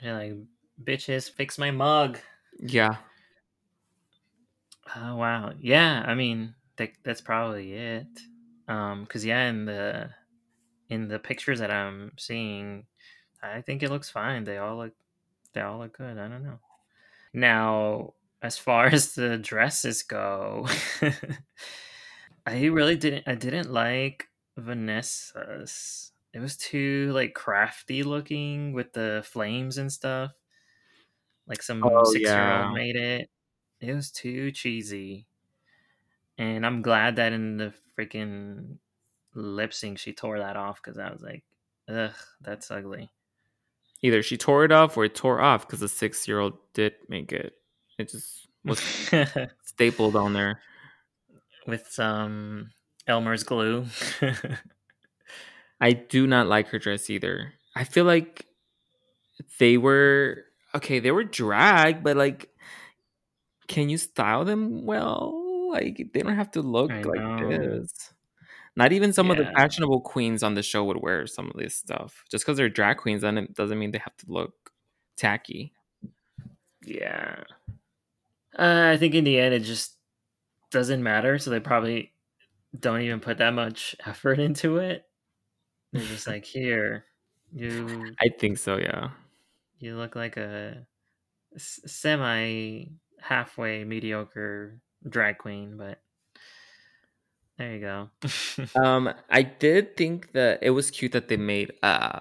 You're 0.00 0.14
like, 0.14 0.34
bitches, 0.82 1.30
fix 1.30 1.58
my 1.58 1.70
mug. 1.70 2.18
Yeah. 2.60 2.98
Oh 4.96 5.16
wow, 5.16 5.52
yeah. 5.58 6.02
I 6.06 6.14
mean, 6.14 6.54
that 6.76 6.92
that's 7.04 7.20
probably 7.20 7.72
it. 7.74 8.08
Um, 8.68 9.06
cause 9.06 9.24
yeah, 9.24 9.48
in 9.48 9.64
the 9.64 10.10
in 10.90 11.08
the 11.08 11.18
pictures 11.20 11.60
that 11.60 11.70
I'm 11.72 12.12
seeing, 12.18 12.86
I 13.42 13.62
think 13.62 13.82
it 13.82 13.90
looks 13.90 14.10
fine. 14.10 14.44
They 14.44 14.58
all 14.58 14.78
look 14.78 14.94
they 15.54 15.62
all 15.62 15.78
look 15.80 15.98
good. 15.98 16.18
I 16.18 16.28
don't 16.28 16.44
know. 16.44 16.60
Now, 17.34 18.14
as 18.42 18.58
far 18.58 18.86
as 18.92 19.14
the 19.14 19.38
dresses 19.38 20.04
go, 20.04 20.68
I 22.46 22.64
really 22.66 22.96
didn't. 22.96 23.28
I 23.28 23.34
didn't 23.34 23.70
like 23.72 24.28
Vanessa's. 24.60 26.12
It 26.32 26.38
was 26.40 26.56
too 26.56 27.10
like 27.12 27.34
crafty 27.34 28.02
looking 28.02 28.72
with 28.72 28.92
the 28.92 29.22
flames 29.26 29.78
and 29.78 29.92
stuff. 29.92 30.32
Like 31.46 31.62
some 31.62 31.82
Oh, 31.84 32.04
six 32.04 32.22
year 32.24 32.30
yeah. 32.30 32.66
old 32.66 32.74
made 32.74 32.96
it. 32.96 33.30
It 33.80 33.94
was 33.94 34.10
too 34.10 34.52
cheesy. 34.52 35.26
And 36.38 36.64
I'm 36.64 36.82
glad 36.82 37.16
that 37.16 37.32
in 37.32 37.56
the 37.56 37.74
freaking 37.98 38.78
lip 39.34 39.72
sync 39.74 39.98
she 39.98 40.12
tore 40.12 40.38
that 40.38 40.56
off 40.56 40.80
because 40.82 40.98
I 40.98 41.10
was 41.10 41.22
like, 41.22 41.44
ugh, 41.88 42.14
that's 42.40 42.70
ugly. 42.70 43.10
Either 44.02 44.22
she 44.22 44.36
tore 44.38 44.64
it 44.64 44.72
off 44.72 44.96
or 44.96 45.04
it 45.04 45.14
tore 45.14 45.40
off 45.40 45.66
because 45.66 45.80
the 45.80 45.88
six 45.88 46.26
year 46.26 46.38
old 46.40 46.54
did 46.72 46.94
make 47.08 47.32
it. 47.32 47.54
It 47.98 48.08
just 48.08 48.48
was 48.64 48.80
stapled 49.64 50.16
on 50.16 50.32
there. 50.32 50.60
With 51.66 51.86
some 51.88 52.70
Elmer's 53.10 53.42
glue. 53.42 53.86
I 55.80 55.92
do 55.92 56.26
not 56.26 56.46
like 56.46 56.68
her 56.68 56.78
dress 56.78 57.10
either. 57.10 57.52
I 57.74 57.84
feel 57.84 58.04
like 58.04 58.46
they 59.58 59.76
were 59.76 60.44
okay, 60.74 60.98
they 60.98 61.10
were 61.10 61.24
drag, 61.24 62.02
but 62.02 62.16
like 62.16 62.48
can 63.68 63.88
you 63.88 63.98
style 63.98 64.44
them 64.44 64.84
well? 64.84 65.70
Like 65.70 66.10
they 66.12 66.20
don't 66.20 66.34
have 66.34 66.50
to 66.52 66.62
look 66.62 66.90
I 66.90 67.02
like 67.02 67.20
know. 67.20 67.48
this. 67.48 68.12
Not 68.76 68.92
even 68.92 69.12
some 69.12 69.30
of 69.30 69.36
the 69.36 69.44
fashionable 69.44 70.00
queens 70.00 70.42
on 70.42 70.54
the 70.54 70.62
show 70.62 70.84
would 70.84 70.96
wear 71.02 71.26
some 71.26 71.46
of 71.46 71.56
this 71.56 71.74
stuff. 71.74 72.24
Just 72.30 72.44
because 72.44 72.56
they're 72.56 72.68
drag 72.68 72.98
queens, 72.98 73.22
then 73.22 73.36
it 73.38 73.54
doesn't 73.54 73.78
mean 73.78 73.90
they 73.90 73.98
have 73.98 74.16
to 74.18 74.26
look 74.28 74.72
tacky. 75.16 75.72
Yeah. 76.84 77.44
Uh, 78.58 78.90
I 78.92 78.96
think 78.96 79.14
in 79.14 79.24
the 79.24 79.38
end 79.38 79.54
it 79.54 79.60
just 79.60 79.96
doesn't 80.70 81.02
matter, 81.02 81.38
so 81.38 81.50
they 81.50 81.60
probably 81.60 82.12
don't 82.78 83.02
even 83.02 83.20
put 83.20 83.38
that 83.38 83.52
much 83.54 83.96
effort 84.06 84.38
into 84.38 84.78
it. 84.78 85.04
They're 85.92 86.02
just 86.02 86.26
like, 86.26 86.44
here, 86.44 87.04
you 87.52 88.14
I 88.20 88.28
think 88.28 88.58
so, 88.58 88.76
yeah. 88.76 89.10
you 89.78 89.96
look 89.96 90.14
like 90.14 90.36
a 90.36 90.86
semi 91.56 92.86
halfway 93.20 93.84
mediocre 93.84 94.78
drag 95.08 95.38
queen, 95.38 95.76
but 95.76 96.00
there 97.58 97.74
you 97.74 97.80
go. 97.80 98.10
Um, 98.74 99.12
I 99.28 99.42
did 99.42 99.96
think 99.96 100.32
that 100.32 100.60
it 100.62 100.70
was 100.70 100.90
cute 100.90 101.12
that 101.12 101.28
they 101.28 101.36
made 101.36 101.72
uh 101.82 102.20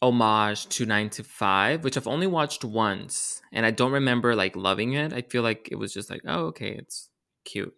homage 0.00 0.68
to 0.68 0.86
nine 0.86 1.10
to 1.10 1.24
five, 1.24 1.84
which 1.84 1.96
I've 1.96 2.06
only 2.06 2.26
watched 2.26 2.64
once, 2.64 3.42
and 3.52 3.66
I 3.66 3.70
don't 3.70 3.92
remember 3.92 4.34
like 4.34 4.56
loving 4.56 4.92
it. 4.94 5.12
I 5.12 5.22
feel 5.22 5.42
like 5.42 5.68
it 5.70 5.76
was 5.76 5.92
just 5.92 6.10
like, 6.10 6.22
oh, 6.26 6.46
okay, 6.46 6.70
it's 6.72 7.10
cute, 7.44 7.74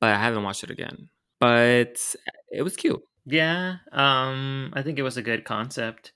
but 0.00 0.10
I 0.10 0.18
haven't 0.18 0.42
watched 0.44 0.64
it 0.64 0.70
again. 0.70 1.08
But 1.40 2.14
it 2.50 2.62
was 2.62 2.76
cute. 2.76 3.02
yeah, 3.26 3.76
um, 3.92 4.72
I 4.74 4.82
think 4.82 4.98
it 4.98 5.02
was 5.02 5.16
a 5.16 5.22
good 5.22 5.44
concept. 5.44 6.12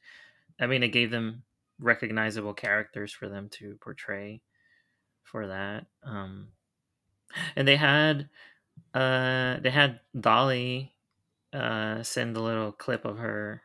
I 0.61 0.67
mean, 0.67 0.83
it 0.83 0.89
gave 0.89 1.11
them 1.11 1.45
recognizable 1.81 2.55
characters 2.55 3.13
for 3.13 3.29
them 3.29 3.49
to 3.51 3.77
portray 3.83 4.43
for 5.25 5.49
that. 5.49 5.87
Um, 6.05 6.49
and 7.57 7.67
they 7.67 7.77
had 7.77 8.29
uh 8.95 9.59
they 9.61 9.71
had 9.71 10.01
Dolly 10.19 10.95
uh 11.53 12.03
send 12.03 12.37
a 12.37 12.41
little 12.43 12.73
clip 12.73 13.05
of 13.05 13.19
her 13.19 13.63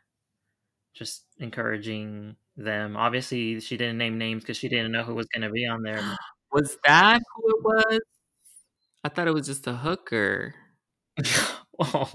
just 0.93 1.25
encouraging 1.39 2.35
them. 2.57 2.97
Obviously, 2.97 3.59
she 3.61 3.77
didn't 3.77 3.97
name 3.97 4.17
names 4.17 4.43
because 4.43 4.57
she 4.57 4.69
didn't 4.69 4.91
know 4.91 5.03
who 5.03 5.15
was 5.15 5.27
going 5.27 5.43
to 5.47 5.51
be 5.51 5.65
on 5.67 5.83
there. 5.83 6.01
Was 6.51 6.77
that 6.85 7.21
who 7.35 7.49
it 7.49 7.63
was? 7.63 7.99
I 9.07 9.09
thought 9.09 9.29
it 9.29 9.33
was 9.33 9.47
just 9.47 9.65
a 9.67 9.73
hooker. 9.73 10.53
oh. 11.79 12.11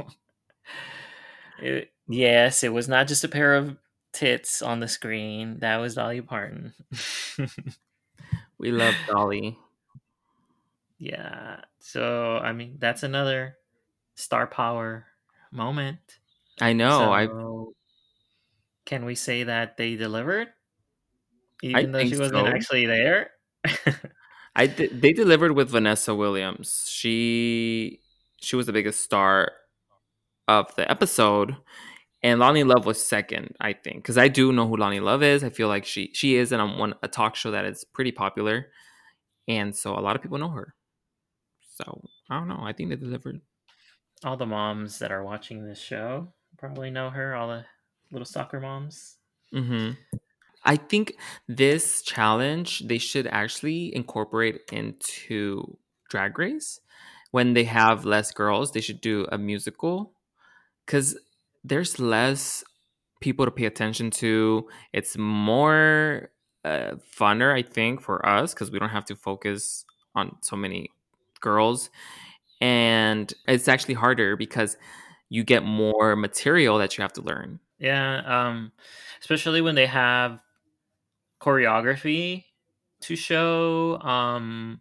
It- 1.59 1.91
yes, 2.07 2.63
it 2.63 2.73
was 2.73 2.87
not 2.87 3.09
just 3.09 3.25
a 3.25 3.29
pair 3.29 3.55
of 3.55 3.79
tits 4.13 4.61
on 4.61 4.81
the 4.81 4.89
screen. 4.89 5.61
That 5.61 5.79
was 5.79 5.95
Dolly 5.95 6.21
Parton. 6.21 6.75
We 8.59 8.71
love 8.71 8.95
Dolly. 9.09 9.59
yeah. 10.99 11.63
So, 11.81 12.37
I 12.37 12.53
mean, 12.53 12.77
that's 12.79 13.03
another 13.03 13.57
star 14.15 14.47
power 14.47 15.07
moment. 15.51 15.99
I 16.61 16.75
know. 16.75 17.11
I 17.11 17.27
can 18.85 19.05
we 19.05 19.17
say 19.17 19.45
that 19.45 19.79
they 19.79 19.97
delivered? 19.97 20.49
Even 21.63 21.91
though 21.91 22.05
she 22.05 22.17
wasn't 22.17 22.47
so. 22.47 22.47
actually 22.47 22.87
there? 22.87 23.31
I 24.55 24.67
th- 24.67 24.91
they 24.93 25.13
delivered 25.13 25.53
with 25.53 25.71
Vanessa 25.71 26.15
Williams. 26.15 26.87
She 26.91 28.01
she 28.41 28.57
was 28.57 28.67
the 28.67 28.73
biggest 28.73 29.01
star 29.01 29.53
of 30.49 30.75
the 30.77 30.91
episode, 30.91 31.57
and 32.23 32.41
Loni 32.41 32.67
Love 32.67 32.87
was 32.87 33.05
second. 33.05 33.57
I 33.61 33.73
think 33.73 33.97
because 33.97 34.19
I 34.19 34.29
do 34.29 34.53
know 34.53 34.69
who 34.69 34.77
Loni 34.77 35.03
Love 35.03 35.23
is. 35.23 35.45
I 35.45 35.51
feel 35.51 35.69
like 35.69 35.85
she 35.85 36.11
she 36.15 36.37
is 36.37 36.53
in 36.53 36.61
a 36.61 36.67
one 36.67 36.95
a 37.03 37.09
talk 37.09 37.35
show 37.37 37.51
that 37.53 37.65
is 37.65 37.85
pretty 37.85 38.13
popular, 38.13 38.69
and 39.49 39.75
so 39.77 39.95
a 39.99 40.01
lot 40.01 40.17
of 40.17 40.23
people 40.23 40.39
know 40.39 40.51
her. 40.51 40.75
So 41.77 42.03
I 42.31 42.39
don't 42.39 42.49
know. 42.49 42.61
I 42.63 42.73
think 42.73 42.91
they 42.91 42.97
delivered. 42.97 43.41
all 44.25 44.37
the 44.37 44.47
moms 44.47 44.99
that 45.01 45.13
are 45.13 45.25
watching 45.25 45.67
this 45.67 45.81
show 45.81 46.33
probably 46.59 46.91
know 46.91 47.11
her, 47.11 47.35
all 47.35 47.49
the 47.49 47.65
little 48.13 48.27
soccer 48.27 48.61
moms. 48.61 49.17
hmm 49.53 49.93
I 50.65 50.77
think 50.77 51.15
this 51.49 52.03
challenge 52.03 52.81
they 52.87 52.99
should 52.99 53.27
actually 53.27 53.95
incorporate 53.95 54.61
into 54.71 55.79
Drag 56.09 56.39
Race 56.39 56.81
when 57.31 57.55
they 57.55 57.65
have 57.65 58.05
less 58.05 58.31
girls. 58.31 58.73
They 58.73 58.81
should 58.81 59.01
do 59.01 59.27
a 59.33 59.39
musical 59.39 60.13
because 60.87 61.19
there's 61.65 61.99
less 61.99 62.65
people 63.21 63.45
to 63.45 63.51
pay 63.51 63.65
attention 63.65 64.11
to. 64.11 64.69
It's 64.93 65.17
more 65.17 66.31
uh, 66.65 66.93
funner, 67.19 67.57
I 67.57 67.63
think, 67.63 68.01
for 68.01 68.25
us 68.27 68.55
because 68.55 68.71
we 68.71 68.79
don't 68.79 68.91
have 68.91 69.07
to 69.07 69.17
focus 69.17 69.85
on 70.15 70.37
so 70.43 70.57
many 70.57 70.91
girls, 71.41 71.91
and 72.61 73.33
it's 73.49 73.67
actually 73.69 73.95
harder 73.95 74.37
because 74.37 74.77
you 75.29 75.43
get 75.43 75.65
more 75.65 76.15
material 76.15 76.79
that 76.79 76.97
you 76.97 77.03
have 77.03 77.15
to 77.15 77.23
learn. 77.23 77.59
Yeah, 77.79 78.23
um, 78.27 78.73
especially 79.21 79.61
when 79.61 79.75
they 79.75 79.87
have 79.87 80.39
choreography 81.43 82.45
to 83.03 83.17
show. 83.17 83.99
Um, 84.01 84.81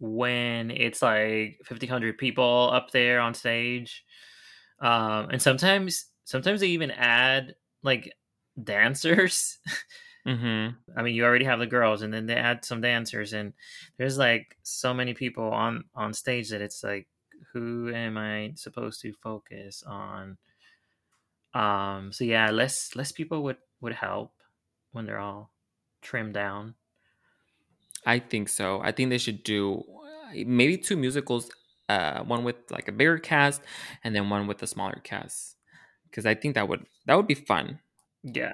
when 0.00 0.70
it's 0.70 1.02
like 1.02 1.60
50 1.64 1.86
100 1.86 2.18
people 2.18 2.70
up 2.72 2.90
there 2.90 3.20
on 3.20 3.34
stage. 3.34 4.04
Um 4.80 5.28
and 5.30 5.40
sometimes 5.40 6.06
sometimes 6.24 6.60
they 6.60 6.68
even 6.68 6.90
add 6.90 7.54
like 7.82 8.12
dancers. 8.62 9.58
Hmm 10.26 10.68
i 10.98 11.02
mean 11.02 11.14
you 11.14 11.24
already 11.24 11.46
have 11.46 11.60
the 11.60 11.66
girls 11.66 12.02
and 12.02 12.12
then 12.12 12.26
they 12.26 12.34
add 12.34 12.62
some 12.62 12.82
dancers 12.82 13.32
and 13.32 13.54
there's 13.96 14.18
like 14.18 14.54
so 14.62 14.92
many 14.92 15.14
people 15.14 15.44
on 15.50 15.84
on 15.94 16.12
stage 16.12 16.50
that 16.50 16.60
it's 16.60 16.84
like 16.84 17.08
who 17.54 17.90
am 17.94 18.18
i 18.18 18.52
supposed 18.54 19.00
to 19.00 19.14
focus 19.14 19.82
on? 19.86 20.36
Um 21.54 22.12
so 22.12 22.24
yeah 22.24 22.50
less 22.50 22.94
less 22.94 23.12
people 23.12 23.42
would 23.44 23.56
would 23.80 23.94
help 23.94 24.34
when 24.92 25.06
they're 25.06 25.18
all 25.18 25.52
trimmed 26.02 26.34
down 26.34 26.74
I 28.06 28.18
think 28.18 28.48
so. 28.48 28.80
I 28.80 28.92
think 28.92 29.10
they 29.10 29.18
should 29.18 29.42
do 29.42 29.80
uh, 29.80 30.32
maybe 30.46 30.78
two 30.78 30.96
musicals, 30.96 31.50
uh, 31.88 32.22
one 32.24 32.44
with 32.44 32.56
like 32.70 32.88
a 32.88 32.92
bigger 32.92 33.18
cast, 33.18 33.62
and 34.04 34.14
then 34.14 34.30
one 34.30 34.46
with 34.46 34.62
a 34.62 34.66
smaller 34.66 35.00
cast, 35.04 35.56
because 36.04 36.24
I 36.26 36.34
think 36.34 36.54
that 36.54 36.68
would 36.68 36.86
that 37.06 37.16
would 37.16 37.26
be 37.26 37.34
fun. 37.34 37.80
yeah 38.22 38.52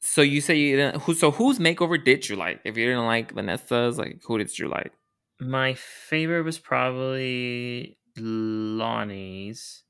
So 0.00 0.22
you 0.22 0.40
say 0.40 0.56
you 0.56 0.76
didn't, 0.76 1.02
who? 1.02 1.14
So 1.14 1.30
whose 1.32 1.58
makeover 1.58 2.02
did 2.02 2.28
you 2.28 2.36
like? 2.36 2.60
If 2.64 2.76
you 2.76 2.86
didn't 2.86 3.06
like 3.06 3.32
Vanessa's, 3.32 3.98
like 3.98 4.22
who 4.24 4.38
did 4.38 4.56
you 4.58 4.68
like? 4.68 4.92
My 5.40 5.74
favorite 5.74 6.42
was 6.42 6.58
probably 6.58 7.98
Loni's. 8.16 9.84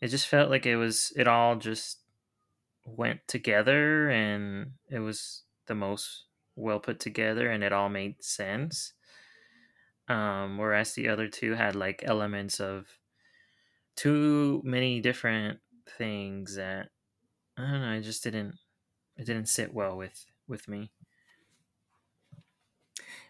It 0.00 0.08
just 0.08 0.28
felt 0.28 0.50
like 0.50 0.66
it 0.66 0.76
was 0.76 1.12
it 1.16 1.28
all 1.28 1.56
just 1.56 2.00
went 2.86 3.26
together 3.28 4.10
and 4.10 4.74
it 4.90 5.00
was 5.00 5.44
the 5.66 5.74
most 5.74 6.26
well 6.56 6.80
put 6.80 7.00
together 7.00 7.50
and 7.50 7.64
it 7.64 7.72
all 7.72 7.88
made 7.88 8.22
sense. 8.24 8.94
Um 10.06 10.58
whereas 10.58 10.94
the 10.94 11.08
other 11.08 11.26
two 11.28 11.54
had 11.54 11.74
like 11.74 12.02
elements 12.04 12.60
of 12.60 13.00
too 13.96 14.62
many 14.64 15.00
different 15.00 15.60
things 15.86 16.56
that 16.56 16.90
I 17.56 17.62
don't 17.62 17.82
know, 17.82 17.92
I 17.92 18.00
just 18.02 18.24
didn't 18.24 18.56
it 19.16 19.26
didn't 19.26 19.46
sit 19.48 19.74
well 19.74 19.96
with 19.96 20.26
with 20.48 20.68
me. 20.68 20.92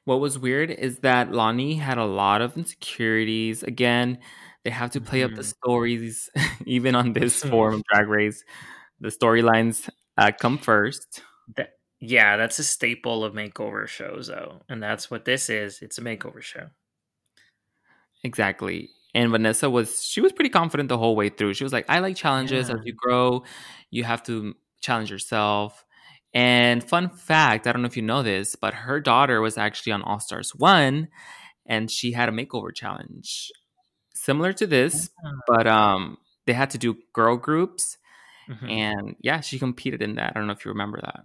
What 0.04 0.20
was 0.20 0.38
weird 0.38 0.70
is 0.70 0.98
that 1.00 1.28
Loni 1.30 1.78
had 1.78 1.98
a 1.98 2.04
lot 2.04 2.42
of 2.42 2.56
insecurities. 2.56 3.62
Again, 3.62 4.18
they 4.64 4.70
have 4.70 4.90
to 4.92 5.00
play 5.00 5.22
up 5.22 5.34
the 5.34 5.44
Mhm. 5.44 5.44
stories, 5.44 6.30
even 6.66 6.94
on 6.94 7.12
this 7.12 7.42
form 7.44 7.74
of 7.74 7.82
Drag 7.92 8.08
Race. 8.08 8.44
The 9.00 9.08
storylines 9.10 9.90
uh, 10.18 10.32
come 10.40 10.58
first. 10.58 11.22
That 11.56 11.70
yeah, 12.02 12.36
that's 12.36 12.58
a 12.58 12.64
staple 12.64 13.24
of 13.24 13.32
makeover 13.34 13.86
shows 13.86 14.26
though. 14.26 14.60
And 14.68 14.82
that's 14.82 15.10
what 15.10 15.24
this 15.24 15.48
is. 15.48 15.80
It's 15.82 15.98
a 15.98 16.02
makeover 16.02 16.42
show. 16.42 16.68
Exactly. 18.24 18.90
And 19.14 19.30
Vanessa 19.30 19.68
was 19.68 20.02
she 20.04 20.20
was 20.20 20.32
pretty 20.32 20.48
confident 20.50 20.88
the 20.88 20.98
whole 20.98 21.16
way 21.16 21.28
through. 21.28 21.54
She 21.54 21.64
was 21.64 21.72
like, 21.72 21.84
I 21.88 21.98
like 21.98 22.16
challenges 22.16 22.70
as 22.70 22.78
you 22.84 22.94
grow, 22.94 23.44
you 23.90 24.04
have 24.04 24.22
to 24.24 24.54
challenge 24.80 25.10
yourself. 25.10 25.84
And 26.34 26.82
fun 26.82 27.10
fact, 27.10 27.66
I 27.66 27.72
don't 27.72 27.82
know 27.82 27.88
if 27.88 27.96
you 27.96 28.02
know 28.02 28.22
this, 28.22 28.56
but 28.56 28.72
her 28.72 29.00
daughter 29.00 29.40
was 29.42 29.58
actually 29.58 29.92
on 29.92 30.02
All 30.02 30.18
Stars 30.18 30.54
1 30.54 31.08
and 31.66 31.90
she 31.90 32.12
had 32.12 32.28
a 32.28 32.32
makeover 32.32 32.74
challenge 32.74 33.50
similar 34.14 34.52
to 34.54 34.66
this, 34.66 35.10
but 35.46 35.66
um 35.66 36.18
they 36.46 36.52
had 36.54 36.70
to 36.70 36.78
do 36.78 36.96
girl 37.12 37.36
groups 37.36 37.98
Mhm. 38.48 38.70
and 38.70 39.16
yeah, 39.20 39.40
she 39.40 39.58
competed 39.58 40.02
in 40.02 40.16
that. 40.16 40.32
I 40.34 40.38
don't 40.38 40.46
know 40.48 40.52
if 40.54 40.64
you 40.64 40.70
remember 40.70 41.00
that. 41.02 41.20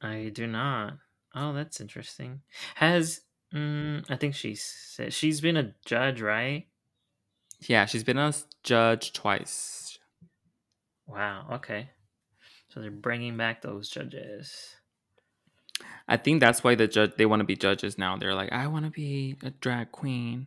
I 0.00 0.30
do 0.32 0.46
not. 0.46 0.98
Oh, 1.34 1.52
that's 1.52 1.80
interesting. 1.80 2.40
Has 2.76 3.20
mm, 3.54 4.04
I 4.08 4.16
think 4.16 4.34
she 4.34 4.54
said 4.54 5.12
she's 5.12 5.40
been 5.40 5.56
a 5.56 5.74
judge, 5.84 6.20
right? 6.20 6.66
Yeah, 7.60 7.86
she's 7.86 8.04
been 8.04 8.18
a 8.18 8.32
judge 8.62 9.12
twice. 9.12 9.98
Wow. 11.06 11.46
Okay. 11.52 11.90
So 12.68 12.80
they're 12.80 12.90
bringing 12.90 13.36
back 13.36 13.62
those 13.62 13.88
judges. 13.88 14.76
I 16.06 16.16
think 16.16 16.40
that's 16.40 16.64
why 16.64 16.74
the 16.74 16.88
judge 16.88 17.12
they 17.16 17.26
want 17.26 17.40
to 17.40 17.44
be 17.44 17.56
judges 17.56 17.98
now. 17.98 18.16
They're 18.16 18.34
like, 18.34 18.52
I 18.52 18.66
want 18.66 18.84
to 18.84 18.90
be 18.90 19.36
a 19.42 19.50
drag 19.50 19.92
queen. 19.92 20.46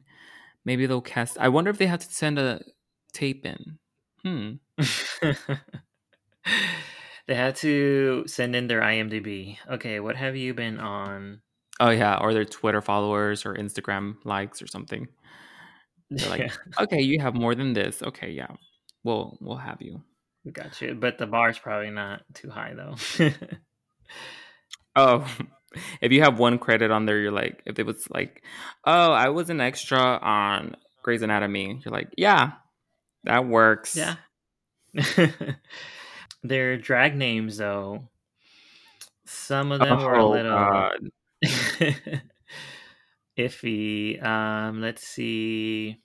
Maybe 0.66 0.86
they'll 0.86 1.02
cast. 1.02 1.38
I 1.40 1.50
wonder 1.50 1.70
if 1.70 1.78
they 1.78 1.88
have 1.88 2.08
to 2.08 2.14
send 2.14 2.40
a 2.40 2.62
tape 3.14 3.46
in. 3.46 3.80
Hmm. 4.24 4.54
they 7.28 7.36
had 7.36 7.56
to 7.58 8.24
send 8.28 8.56
in 8.56 8.68
their 8.68 8.82
IMDb. 8.82 9.58
Okay, 9.70 10.00
what 10.00 10.16
have 10.16 10.36
you 10.36 10.54
been 10.54 10.80
on? 10.80 11.42
Oh 11.80 11.90
yeah, 11.90 12.18
or 12.18 12.34
their 12.34 12.46
Twitter 12.46 12.82
followers 12.82 13.46
or 13.46 13.56
Instagram 13.56 14.16
likes 14.24 14.62
or 14.62 14.68
something. 14.68 15.08
They're 16.10 16.30
like, 16.30 16.40
Yeah, 16.40 16.54
okay, 16.84 17.02
you 17.02 17.20
have 17.22 17.34
more 17.36 17.56
than 17.56 17.74
this. 17.74 18.02
Okay, 18.04 18.32
yeah, 18.32 18.52
we'll 19.04 19.38
we'll 19.42 19.58
have 19.58 19.82
you. 19.82 20.02
we 20.46 20.52
got 20.52 20.80
you. 20.82 20.94
But 20.96 21.18
the 21.18 21.28
bar's 21.28 21.58
probably 21.60 21.92
not 21.92 22.22
too 22.34 22.50
high 22.50 22.74
though. 22.76 22.96
Oh, 24.96 25.26
if 26.02 26.12
you 26.12 26.22
have 26.22 26.38
one 26.40 26.60
credit 26.60 26.92
on 26.92 27.06
there, 27.06 27.20
you're 27.20 27.32
like, 27.32 27.62
if 27.66 27.80
it 27.80 27.86
was 27.86 28.08
like, 28.10 28.44
oh, 28.86 29.12
I 29.12 29.30
was 29.30 29.50
an 29.50 29.62
extra 29.62 30.00
on 30.00 30.76
Grey's 31.04 31.22
Anatomy, 31.22 31.82
you're 31.84 31.94
like, 31.94 32.10
yeah, 32.18 32.52
that 33.24 33.46
works. 33.48 33.96
yeah. 33.96 34.16
Their 36.44 36.78
drag 36.78 37.16
names 37.16 37.58
though. 37.58 38.08
Some 39.26 39.72
of 39.72 39.80
them 39.80 40.00
were 40.04 40.16
a 40.16 40.24
Oh, 40.24 40.30
little 40.32 40.52
God. 40.52 41.10
iffy. 43.38 44.24
Um, 44.24 44.82
let's 44.82 45.08
see. 45.08 45.98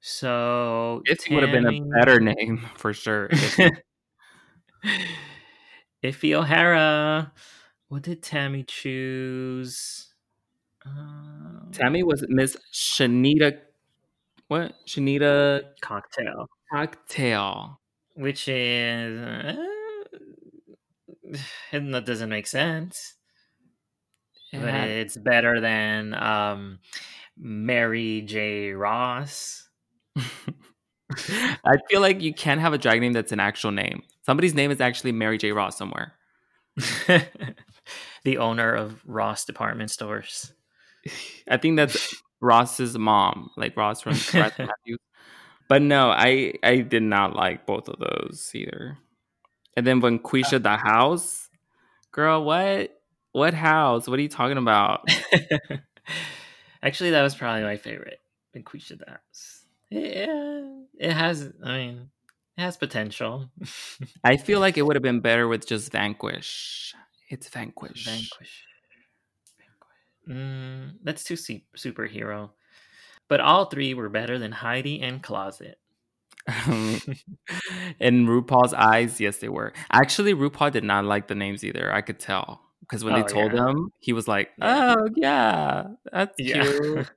So 0.00 1.02
It 1.06 1.24
would 1.30 1.42
have 1.42 1.52
been 1.52 1.66
a 1.66 1.80
better 1.98 2.20
name 2.20 2.64
for 2.76 2.92
sure. 2.92 3.28
If- 3.30 3.80
Iffy 6.02 6.34
O'Hara. 6.34 7.32
What 7.88 8.02
did 8.02 8.22
Tami 8.22 8.66
choose? 8.66 10.12
Um, 10.84 11.68
Tami 11.72 12.04
was 12.04 12.24
Miss 12.28 12.56
Shanita. 12.72 13.58
What? 14.48 14.74
Shanita 14.86 15.62
cocktail, 15.80 16.46
Cocktail. 16.72 17.80
Which 18.16 18.48
is 18.48 19.20
uh, 19.28 19.54
that 21.72 22.04
doesn't 22.04 22.28
make 22.28 22.46
sense. 22.46 23.14
It 24.52 24.60
but 24.60 24.74
it's 24.74 25.16
better 25.16 25.60
than 25.60 26.14
um, 26.14 26.78
Mary 27.36 28.22
J. 28.22 28.72
Ross. 28.72 29.68
I 30.16 31.76
feel 31.88 32.00
like 32.00 32.20
you 32.20 32.32
can't 32.32 32.60
have 32.60 32.72
a 32.72 32.78
drag 32.78 33.00
name 33.00 33.12
that's 33.12 33.32
an 33.32 33.40
actual 33.40 33.70
name. 33.70 34.02
Somebody's 34.22 34.54
name 34.54 34.70
is 34.70 34.80
actually 34.80 35.12
Mary 35.12 35.38
J. 35.38 35.52
Ross 35.52 35.76
somewhere. 35.76 36.14
the 38.24 38.38
owner 38.38 38.72
of 38.72 39.00
Ross 39.06 39.44
department 39.44 39.90
stores. 39.90 40.52
I 41.50 41.56
think 41.56 41.76
that's 41.76 42.14
Ross's 42.40 42.98
mom, 42.98 43.50
like 43.56 43.76
Ross 43.76 44.00
from 44.00 44.14
Mathews. 44.34 44.98
But 45.68 45.82
no, 45.82 46.10
I 46.10 46.54
I 46.62 46.76
did 46.78 47.02
not 47.02 47.34
like 47.34 47.66
both 47.66 47.88
of 47.88 47.98
those 47.98 48.50
either. 48.54 48.98
And 49.76 49.86
then 49.86 50.00
when 50.00 50.18
Quisha 50.18 50.62
the 50.62 50.76
house, 50.76 51.48
girl, 52.12 52.44
what 52.44 52.98
what 53.32 53.54
house? 53.54 54.08
What 54.08 54.18
are 54.18 54.22
you 54.22 54.28
talking 54.28 54.58
about? 54.58 55.08
Actually, 56.82 57.10
that 57.10 57.22
was 57.22 57.34
probably 57.34 57.62
my 57.62 57.76
favorite. 57.76 58.20
Quisha 58.64 58.98
the 58.98 59.10
House. 59.10 59.66
Yeah, 59.90 60.64
it 60.98 61.12
has. 61.12 61.52
I 61.62 61.76
mean, 61.76 62.10
it 62.56 62.60
has 62.60 62.76
potential. 62.76 63.50
I 64.24 64.36
feel 64.36 64.60
like 64.60 64.78
it 64.78 64.82
would 64.82 64.96
have 64.96 65.02
been 65.02 65.20
better 65.20 65.46
with 65.48 65.66
just 65.66 65.92
Vanquish. 65.92 66.94
It's 67.28 67.48
Vanquish. 67.48 68.04
Vanquish. 68.04 68.64
Vanquish. 69.58 70.28
Mm, 70.28 70.94
that's 71.02 71.24
too 71.24 71.36
su- 71.36 71.60
superhero. 71.76 72.50
But 73.28 73.40
all 73.40 73.66
three 73.66 73.94
were 73.94 74.08
better 74.08 74.38
than 74.38 74.52
Heidi 74.52 75.00
N 75.00 75.20
Closet. 75.20 75.78
In 76.48 78.26
RuPaul's 78.26 78.72
eyes, 78.74 79.20
yes, 79.20 79.38
they 79.38 79.48
were. 79.48 79.72
Actually, 79.92 80.32
RuPaul 80.34 80.70
did 80.70 80.84
not 80.84 81.04
like 81.04 81.26
the 81.26 81.34
names 81.34 81.64
either. 81.64 81.92
I 81.92 82.02
could 82.02 82.20
tell 82.20 82.60
because 82.80 83.02
when 83.02 83.14
Oh, 83.14 83.22
they 83.24 83.28
told 83.32 83.52
yeah. 83.52 83.68
him, 83.68 83.90
he 83.98 84.12
was 84.12 84.28
like, 84.28 84.50
"Oh 84.62 85.08
yeah, 85.16 85.88
that's 86.12 86.38
Yeah. 86.38 86.62
cute." 86.62 87.10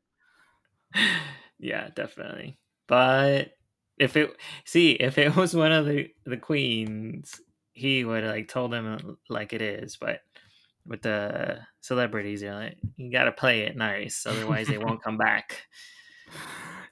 yeah, 1.59 1.89
definitely. 1.95 2.57
But 2.87 3.51
if 3.97 4.15
it 4.17 4.35
see 4.65 4.91
if 4.93 5.17
it 5.17 5.35
was 5.35 5.55
one 5.55 5.71
of 5.71 5.85
the 5.85 6.09
the 6.25 6.37
queens, 6.37 7.39
he 7.73 8.03
would 8.03 8.23
like 8.23 8.47
told 8.47 8.71
them 8.71 8.87
uh, 8.93 9.13
like 9.29 9.53
it 9.53 9.61
is. 9.61 9.97
But 9.97 10.21
with 10.85 11.01
the 11.03 11.59
celebrities, 11.81 12.41
you're 12.41 12.55
like 12.55 12.77
you 12.97 13.11
got 13.11 13.25
to 13.25 13.31
play 13.31 13.61
it 13.61 13.75
nice, 13.77 14.25
otherwise 14.25 14.67
they 14.67 14.77
won't 14.79 15.03
come 15.03 15.17
back. 15.17 15.67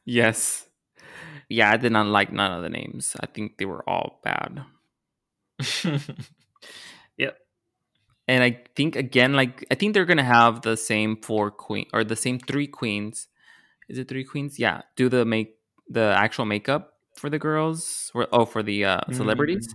Yes, 0.06 0.70
yeah. 1.50 1.72
I 1.72 1.78
did 1.78 1.92
not 1.94 2.08
like 2.08 2.32
none 2.34 2.52
of 2.52 2.64
the 2.64 2.70
names. 2.70 3.16
I 3.22 3.28
think 3.28 3.58
they 3.58 3.66
were 3.66 3.88
all 3.90 4.20
bad. 4.24 4.66
yep. 7.18 7.38
And 8.28 8.44
I 8.44 8.62
think 8.76 8.96
again, 8.96 9.34
like 9.34 9.66
I 9.72 9.76
think 9.76 9.94
they're 9.94 10.06
gonna 10.06 10.24
have 10.24 10.62
the 10.62 10.78
same 10.78 11.18
four 11.22 11.52
queen 11.52 11.88
or 11.94 12.04
the 12.04 12.16
same 12.16 12.40
three 12.40 12.68
queens. 12.68 13.28
Is 13.90 14.00
it 14.00 14.10
three 14.10 14.24
queens? 14.26 14.60
Yeah. 14.60 14.82
Do 14.98 15.10
the 15.10 15.26
make 15.26 15.58
the 15.90 16.14
actual 16.18 16.46
makeup 16.46 16.94
for 17.16 17.30
the 17.30 17.40
girls 17.40 18.12
or 18.16 18.28
oh 18.34 18.46
for 18.46 18.64
the 18.64 18.86
uh, 18.86 19.02
celebrities. 19.12 19.68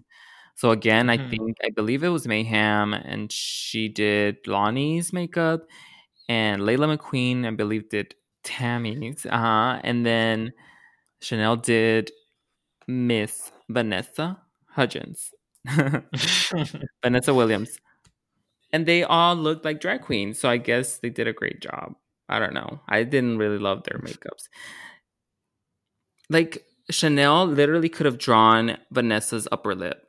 So 0.56 0.70
again, 0.72 1.10
I 1.10 1.18
Mhm. 1.18 1.18
think 1.18 1.58
I 1.64 1.70
believe 1.70 2.04
it 2.04 2.08
was 2.10 2.28
Mayhem, 2.28 2.94
and 2.94 3.32
she 3.32 3.88
did 3.88 4.38
Loni's 4.46 5.12
makeup, 5.12 5.62
and 6.28 6.64
Laila 6.66 6.96
McQueen, 6.96 7.46
I 7.46 7.50
believe, 7.50 7.88
did 7.90 8.14
Tami's. 8.44 9.26
Uh 9.26 9.38
huh. 9.38 9.80
And 9.84 10.04
then 10.04 10.52
Chanel 11.20 11.56
did 11.56 12.10
Miss 12.88 13.52
Vanessa 13.68 14.38
Hudgens, 14.70 15.32
Vanessa 17.02 17.34
Williams, 17.34 17.78
and 18.72 18.86
they 18.86 19.02
all 19.02 19.36
looked 19.36 19.64
like 19.64 19.80
drag 19.80 20.02
queens. 20.02 20.38
So 20.38 20.48
I 20.48 20.56
guess 20.56 20.98
they 20.98 21.10
did 21.10 21.28
a 21.28 21.32
great 21.32 21.60
job. 21.60 21.94
I 22.28 22.38
don't 22.38 22.54
know. 22.54 22.80
I 22.88 23.04
didn't 23.04 23.38
really 23.38 23.58
love 23.58 23.84
their 23.84 23.98
makeups. 23.98 24.48
Like 26.30 26.64
Chanel 26.90 27.46
literally 27.46 27.88
could 27.88 28.06
have 28.06 28.18
drawn 28.18 28.78
Vanessa's 28.90 29.46
upper 29.52 29.74
lip. 29.74 30.04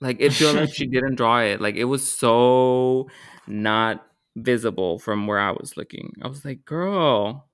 Like 0.00 0.16
it 0.20 0.32
felt 0.32 0.56
like 0.56 0.72
she 0.74 0.86
didn't 0.90 1.16
draw 1.16 1.40
it. 1.40 1.60
Like 1.60 1.76
it 1.76 1.84
was 1.84 2.06
so 2.10 3.08
not 3.46 4.06
visible 4.36 4.98
from 4.98 5.26
where 5.26 5.38
I 5.38 5.52
was 5.52 5.76
looking. 5.76 6.12
I 6.22 6.28
was 6.28 6.44
like, 6.44 6.64
girl, 6.64 7.48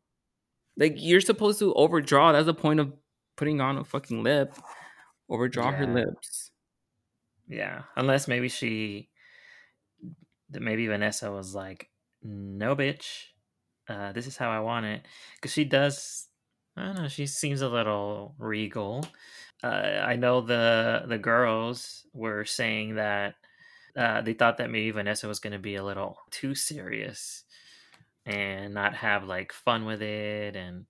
like 0.77 0.95
you're 0.97 1.21
supposed 1.21 1.59
to 1.61 1.75
overdraw. 1.75 2.33
That's 2.33 2.47
the 2.47 2.55
point 2.55 2.81
of 2.81 2.93
putting 3.37 3.61
on 3.61 3.79
a 3.79 3.85
fucking 3.85 4.23
lip. 4.23 4.55
Overdraw 5.29 5.73
her 5.73 5.87
lips. 5.87 6.53
Yeah, 7.49 7.83
unless 7.97 8.29
maybe 8.29 8.49
she, 8.49 9.09
that 10.51 10.63
maybe 10.63 10.87
Vanessa 10.87 11.33
was 11.33 11.55
like, 11.55 11.91
"No, 12.23 12.77
bitch, 12.77 13.25
uh, 13.89 14.13
this 14.13 14.27
is 14.27 14.37
how 14.37 14.51
I 14.51 14.61
want 14.61 14.87
it," 14.87 15.07
because 15.35 15.53
she 15.53 15.65
does. 15.65 16.29
I 16.77 16.87
don't 16.87 16.97
know. 16.97 17.09
She 17.09 17.27
seems 17.27 17.63
a 17.63 17.69
little 17.69 18.35
regal. 18.39 19.05
Uh, 19.63 20.03
I 20.05 20.17
know 20.17 20.41
the 20.43 21.05
the 21.09 21.19
girls 21.19 22.07
were 22.13 22.45
saying 22.45 22.97
that 22.97 23.35
uh, 23.97 24.23
they 24.23 24.35
thought 24.35 24.59
that 24.59 24.71
maybe 24.71 24.91
Vanessa 24.91 25.29
was 25.29 25.41
going 25.41 25.53
to 25.53 25.59
be 25.59 25.77
a 25.77 25.85
little 25.85 26.19
too 26.31 26.55
serious 26.55 27.45
and 28.27 28.75
not 28.75 28.95
have 28.95 29.25
like 29.25 29.53
fun 29.53 29.85
with 29.85 30.03
it 30.03 30.57
and 30.57 30.87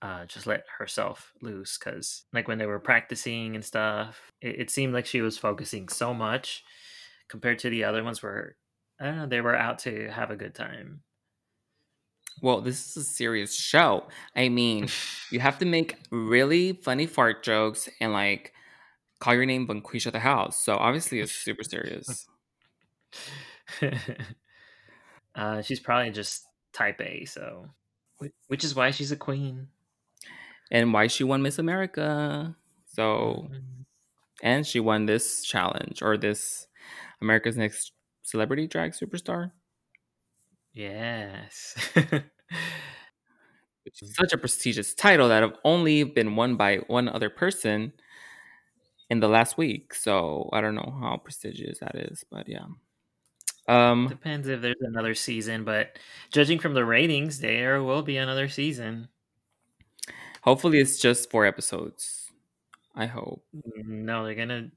uh, 0.00 0.24
just 0.26 0.46
let 0.46 0.64
herself 0.78 1.32
loose 1.42 1.76
because 1.76 2.24
like 2.32 2.46
when 2.46 2.58
they 2.58 2.66
were 2.66 2.78
practicing 2.78 3.56
and 3.56 3.64
stuff 3.64 4.30
it, 4.40 4.60
it 4.60 4.70
seemed 4.70 4.94
like 4.94 5.06
she 5.06 5.20
was 5.20 5.36
focusing 5.36 5.88
so 5.88 6.14
much 6.14 6.62
compared 7.28 7.58
to 7.58 7.68
the 7.68 7.82
other 7.82 8.04
ones 8.04 8.22
where 8.22 8.56
i 9.00 9.04
don't 9.04 9.16
know 9.16 9.26
they 9.26 9.40
were 9.40 9.56
out 9.56 9.80
to 9.80 10.08
have 10.08 10.30
a 10.30 10.36
good 10.36 10.54
time 10.54 11.02
Well, 12.40 12.60
this 12.60 12.88
is 12.88 12.96
a 12.96 13.04
serious 13.04 13.54
show. 13.54 14.08
I 14.36 14.48
mean, 14.48 14.88
you 15.30 15.40
have 15.40 15.58
to 15.58 15.64
make 15.66 15.96
really 16.10 16.72
funny 16.72 17.06
fart 17.06 17.42
jokes 17.42 17.88
and 18.00 18.12
like 18.12 18.52
call 19.20 19.34
your 19.34 19.46
name 19.46 19.66
Vanquisha 19.66 20.12
the 20.12 20.20
house. 20.20 20.62
So 20.64 20.76
obviously 20.76 21.20
it's 21.20 21.32
super 21.44 21.64
serious. 21.64 22.28
uh, 25.34 25.62
she's 25.62 25.80
probably 25.80 26.10
just 26.10 26.44
type 26.72 27.00
a 27.00 27.24
so 27.24 27.66
which 28.48 28.64
is 28.64 28.74
why 28.74 28.90
she's 28.90 29.12
a 29.12 29.16
queen 29.16 29.68
and 30.70 30.92
why 30.92 31.06
she 31.06 31.24
won 31.24 31.42
Miss 31.42 31.58
America. 31.58 32.56
So 32.86 33.48
Mhm. 33.48 33.84
and 34.42 34.66
she 34.66 34.80
won 34.80 35.06
this 35.06 35.44
challenge 35.44 36.02
or 36.02 36.16
this 36.16 36.68
America's 37.22 37.56
Next 37.56 37.92
Celebrity 38.22 38.66
Drag 38.68 38.92
Superstar, 38.92 39.52
yes 40.72 41.74
which 43.84 44.02
is 44.02 44.12
such 44.14 44.32
a 44.32 44.38
prestigious 44.38 44.94
title 44.94 45.28
that 45.28 45.42
have 45.42 45.56
only 45.64 46.04
been 46.04 46.36
won 46.36 46.56
by 46.56 46.76
one 46.86 47.08
other 47.08 47.30
person 47.30 47.92
in 49.10 49.20
the 49.20 49.28
last 49.28 49.56
week. 49.58 49.94
So 49.94 50.50
I 50.52 50.60
don't 50.60 50.74
know 50.74 50.96
how 51.00 51.16
prestigious 51.16 51.78
that 51.78 51.94
is, 51.94 52.24
but 52.30 52.48
yeah. 52.48 52.66
Um, 53.68 54.08
depends 54.08 54.48
if 54.48 54.62
there's 54.62 54.80
another 54.80 55.14
season 55.14 55.62
but 55.62 55.98
judging 56.32 56.58
from 56.58 56.72
the 56.72 56.86
ratings 56.86 57.38
there 57.38 57.82
will 57.82 58.00
be 58.00 58.16
another 58.16 58.48
season 58.48 59.08
hopefully 60.42 60.78
it's 60.78 60.98
just 60.98 61.30
four 61.30 61.44
episodes. 61.44 62.30
I 62.94 63.06
hope. 63.06 63.44
No, 63.76 64.24
they're 64.24 64.34
gonna 64.34 64.70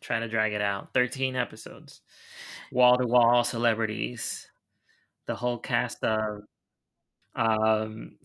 try 0.00 0.20
to 0.20 0.28
drag 0.28 0.52
it 0.52 0.60
out. 0.60 0.92
Thirteen 0.92 1.36
episodes, 1.36 2.00
wall 2.70 2.98
to 2.98 3.06
wall 3.06 3.44
celebrities, 3.44 4.46
the 5.26 5.34
whole 5.34 5.58
cast 5.58 6.02
of. 6.04 6.42
Um, 7.34 8.16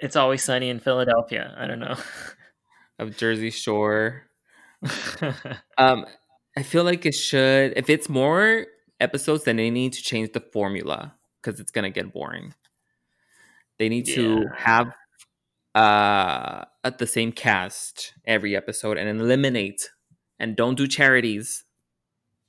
it's 0.00 0.16
always 0.16 0.42
sunny 0.42 0.70
in 0.70 0.80
Philadelphia. 0.80 1.54
I 1.58 1.66
don't 1.66 1.80
know. 1.80 1.96
Of 2.98 3.16
Jersey 3.16 3.50
Shore. 3.50 4.24
Um, 5.78 6.06
I 6.56 6.62
feel 6.64 6.82
like 6.82 7.06
it 7.06 7.14
should. 7.14 7.72
If 7.76 7.88
it's 7.88 8.08
more 8.08 8.66
episodes, 8.98 9.44
then 9.44 9.56
they 9.56 9.70
need 9.70 9.92
to 9.92 10.02
change 10.02 10.32
the 10.32 10.40
formula 10.40 11.14
because 11.40 11.60
it's 11.60 11.70
gonna 11.70 11.90
get 11.90 12.12
boring. 12.12 12.52
They 13.78 13.88
need 13.88 14.06
to 14.06 14.44
have 14.56 14.92
uh 15.74 16.64
at 16.82 16.98
the 16.98 17.06
same 17.06 17.30
cast 17.30 18.12
every 18.26 18.56
episode 18.56 18.96
and 18.96 19.20
eliminate 19.20 19.90
and 20.40 20.56
don't 20.56 20.76
do 20.76 20.86
charities. 20.88 21.64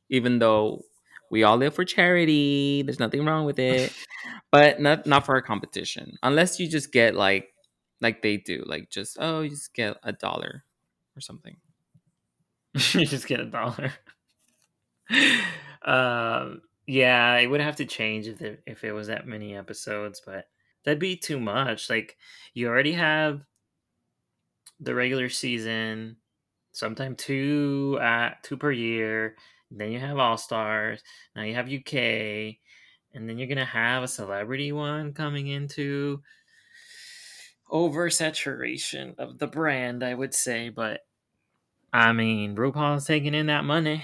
Even 0.09 0.39
though 0.39 0.81
we 1.29 1.43
all 1.43 1.57
live 1.57 1.75
for 1.75 1.85
charity, 1.85 2.81
there's 2.81 2.99
nothing 2.99 3.23
wrong 3.25 3.45
with 3.45 3.59
it, 3.59 3.93
but 4.51 4.81
not 4.81 5.05
not 5.05 5.25
for 5.25 5.35
a 5.35 5.43
competition. 5.43 6.17
Unless 6.23 6.59
you 6.59 6.67
just 6.67 6.91
get 6.91 7.13
like 7.13 7.53
like 8.01 8.21
they 8.21 8.37
do, 8.37 8.63
like 8.65 8.89
just 8.89 9.17
oh, 9.19 9.41
you 9.41 9.49
just 9.49 9.73
get 9.73 9.97
a 10.03 10.11
dollar 10.13 10.63
or 11.15 11.21
something. 11.21 11.57
you 12.93 13.05
just 13.05 13.27
get 13.27 13.39
a 13.39 13.45
dollar. 13.45 13.93
um, 15.83 16.61
Yeah, 16.87 17.35
it 17.37 17.47
would 17.47 17.61
have 17.61 17.75
to 17.77 17.85
change 17.85 18.27
if 18.27 18.41
it, 18.41 18.63
if 18.65 18.83
it 18.83 18.93
was 18.93 19.07
that 19.07 19.27
many 19.27 19.55
episodes, 19.55 20.21
but 20.25 20.45
that'd 20.83 20.99
be 20.99 21.15
too 21.17 21.39
much. 21.39 21.89
Like 21.89 22.17
you 22.53 22.67
already 22.67 22.93
have 22.93 23.43
the 24.79 24.95
regular 24.95 25.29
season, 25.29 26.17
sometime 26.71 27.15
two 27.15 27.97
uh 28.01 28.31
two 28.43 28.57
per 28.57 28.71
year. 28.71 29.35
Then 29.71 29.91
you 29.91 29.99
have 29.99 30.17
All 30.17 30.37
Stars. 30.37 31.03
Now 31.35 31.43
you 31.43 31.53
have 31.55 31.69
UK, 31.69 32.59
and 33.13 33.27
then 33.29 33.37
you're 33.37 33.47
gonna 33.47 33.65
have 33.65 34.03
a 34.03 34.07
celebrity 34.07 34.71
one 34.71 35.13
coming 35.13 35.47
into 35.47 36.23
oversaturation 37.71 39.17
of 39.17 39.37
the 39.37 39.47
brand, 39.47 40.03
I 40.03 40.13
would 40.13 40.33
say. 40.33 40.69
But 40.69 41.01
I 41.93 42.11
mean, 42.13 42.55
RuPaul's 42.55 43.05
taking 43.05 43.33
in 43.33 43.47
that 43.47 43.63
money. 43.63 44.03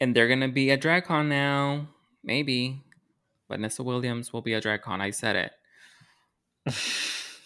And 0.00 0.16
they're 0.16 0.28
gonna 0.28 0.48
be 0.48 0.70
a 0.70 0.76
drag 0.76 1.04
con 1.04 1.28
now. 1.28 1.88
Maybe. 2.24 2.82
Vanessa 3.48 3.82
Williams 3.82 4.32
will 4.32 4.42
be 4.42 4.54
a 4.54 4.60
drag 4.60 4.82
con. 4.82 5.00
I 5.00 5.10
said 5.10 5.36
it. 5.36 6.72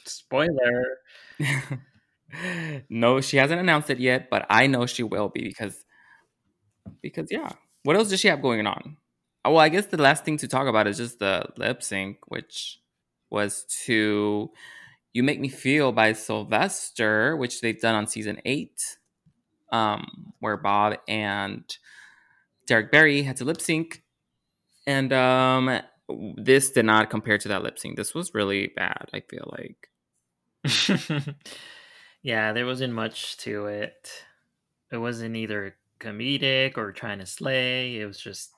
Spoiler. 0.05 0.85
no, 2.89 3.21
she 3.21 3.37
hasn't 3.37 3.61
announced 3.61 3.91
it 3.91 3.99
yet, 3.99 4.31
but 4.31 4.47
I 4.49 4.67
know 4.67 4.87
she 4.87 5.03
will 5.03 5.29
be 5.29 5.43
because 5.43 5.85
because 7.03 7.29
yeah. 7.31 7.53
What 7.83 7.97
else 7.97 8.09
does 8.09 8.21
she 8.21 8.29
have 8.29 8.43
going 8.43 8.67
on? 8.67 8.97
Well, 9.45 9.59
I 9.59 9.69
guess 9.69 9.87
the 9.87 9.97
last 9.97 10.25
thing 10.25 10.39
to 10.39 10.49
talk 10.49 10.67
about 10.67 10.89
is 10.89 10.97
just 10.97 11.21
the 11.21 11.47
lip 11.57 11.83
sync, 11.83 12.19
which 12.27 12.81
was 13.31 13.65
to 13.85 14.51
You 15.13 15.23
Make 15.23 15.41
Me 15.41 15.49
Feel 15.49 15.93
by 15.93 16.13
Sylvester, 16.13 17.37
which 17.37 17.61
they've 17.61 17.81
done 17.81 17.95
on 17.95 18.07
season 18.07 18.41
eight, 18.45 18.99
um, 19.71 20.33
where 20.41 20.57
Bob 20.57 20.97
and 21.09 21.65
Derrick 22.67 22.91
Barry 22.91 23.23
had 23.23 23.37
to 23.37 23.45
lip 23.45 23.61
sync. 23.61 24.03
And 24.87 25.13
um, 25.13 25.81
this 26.37 26.71
did 26.71 26.85
not 26.85 27.11
compare 27.11 27.39
to 27.39 27.49
that 27.49 27.63
lip 27.63 27.79
sync. 27.79 27.97
This 27.97 28.15
was 28.15 28.35
really 28.35 28.69
bad, 28.77 29.09
I 29.13 29.21
feel 29.21 29.53
like. 29.59 29.91
yeah, 32.23 32.53
there 32.53 32.67
wasn't 32.67 32.93
much 32.93 33.37
to 33.39 33.67
it. 33.67 34.25
It 34.91 34.99
wasn't 34.99 35.37
either 35.37 35.77
comedic 36.01 36.77
or 36.77 36.93
trying 36.93 37.19
to 37.19 37.27
slay. 37.27 37.99
It 37.99 38.07
was 38.07 38.19
just 38.19 38.53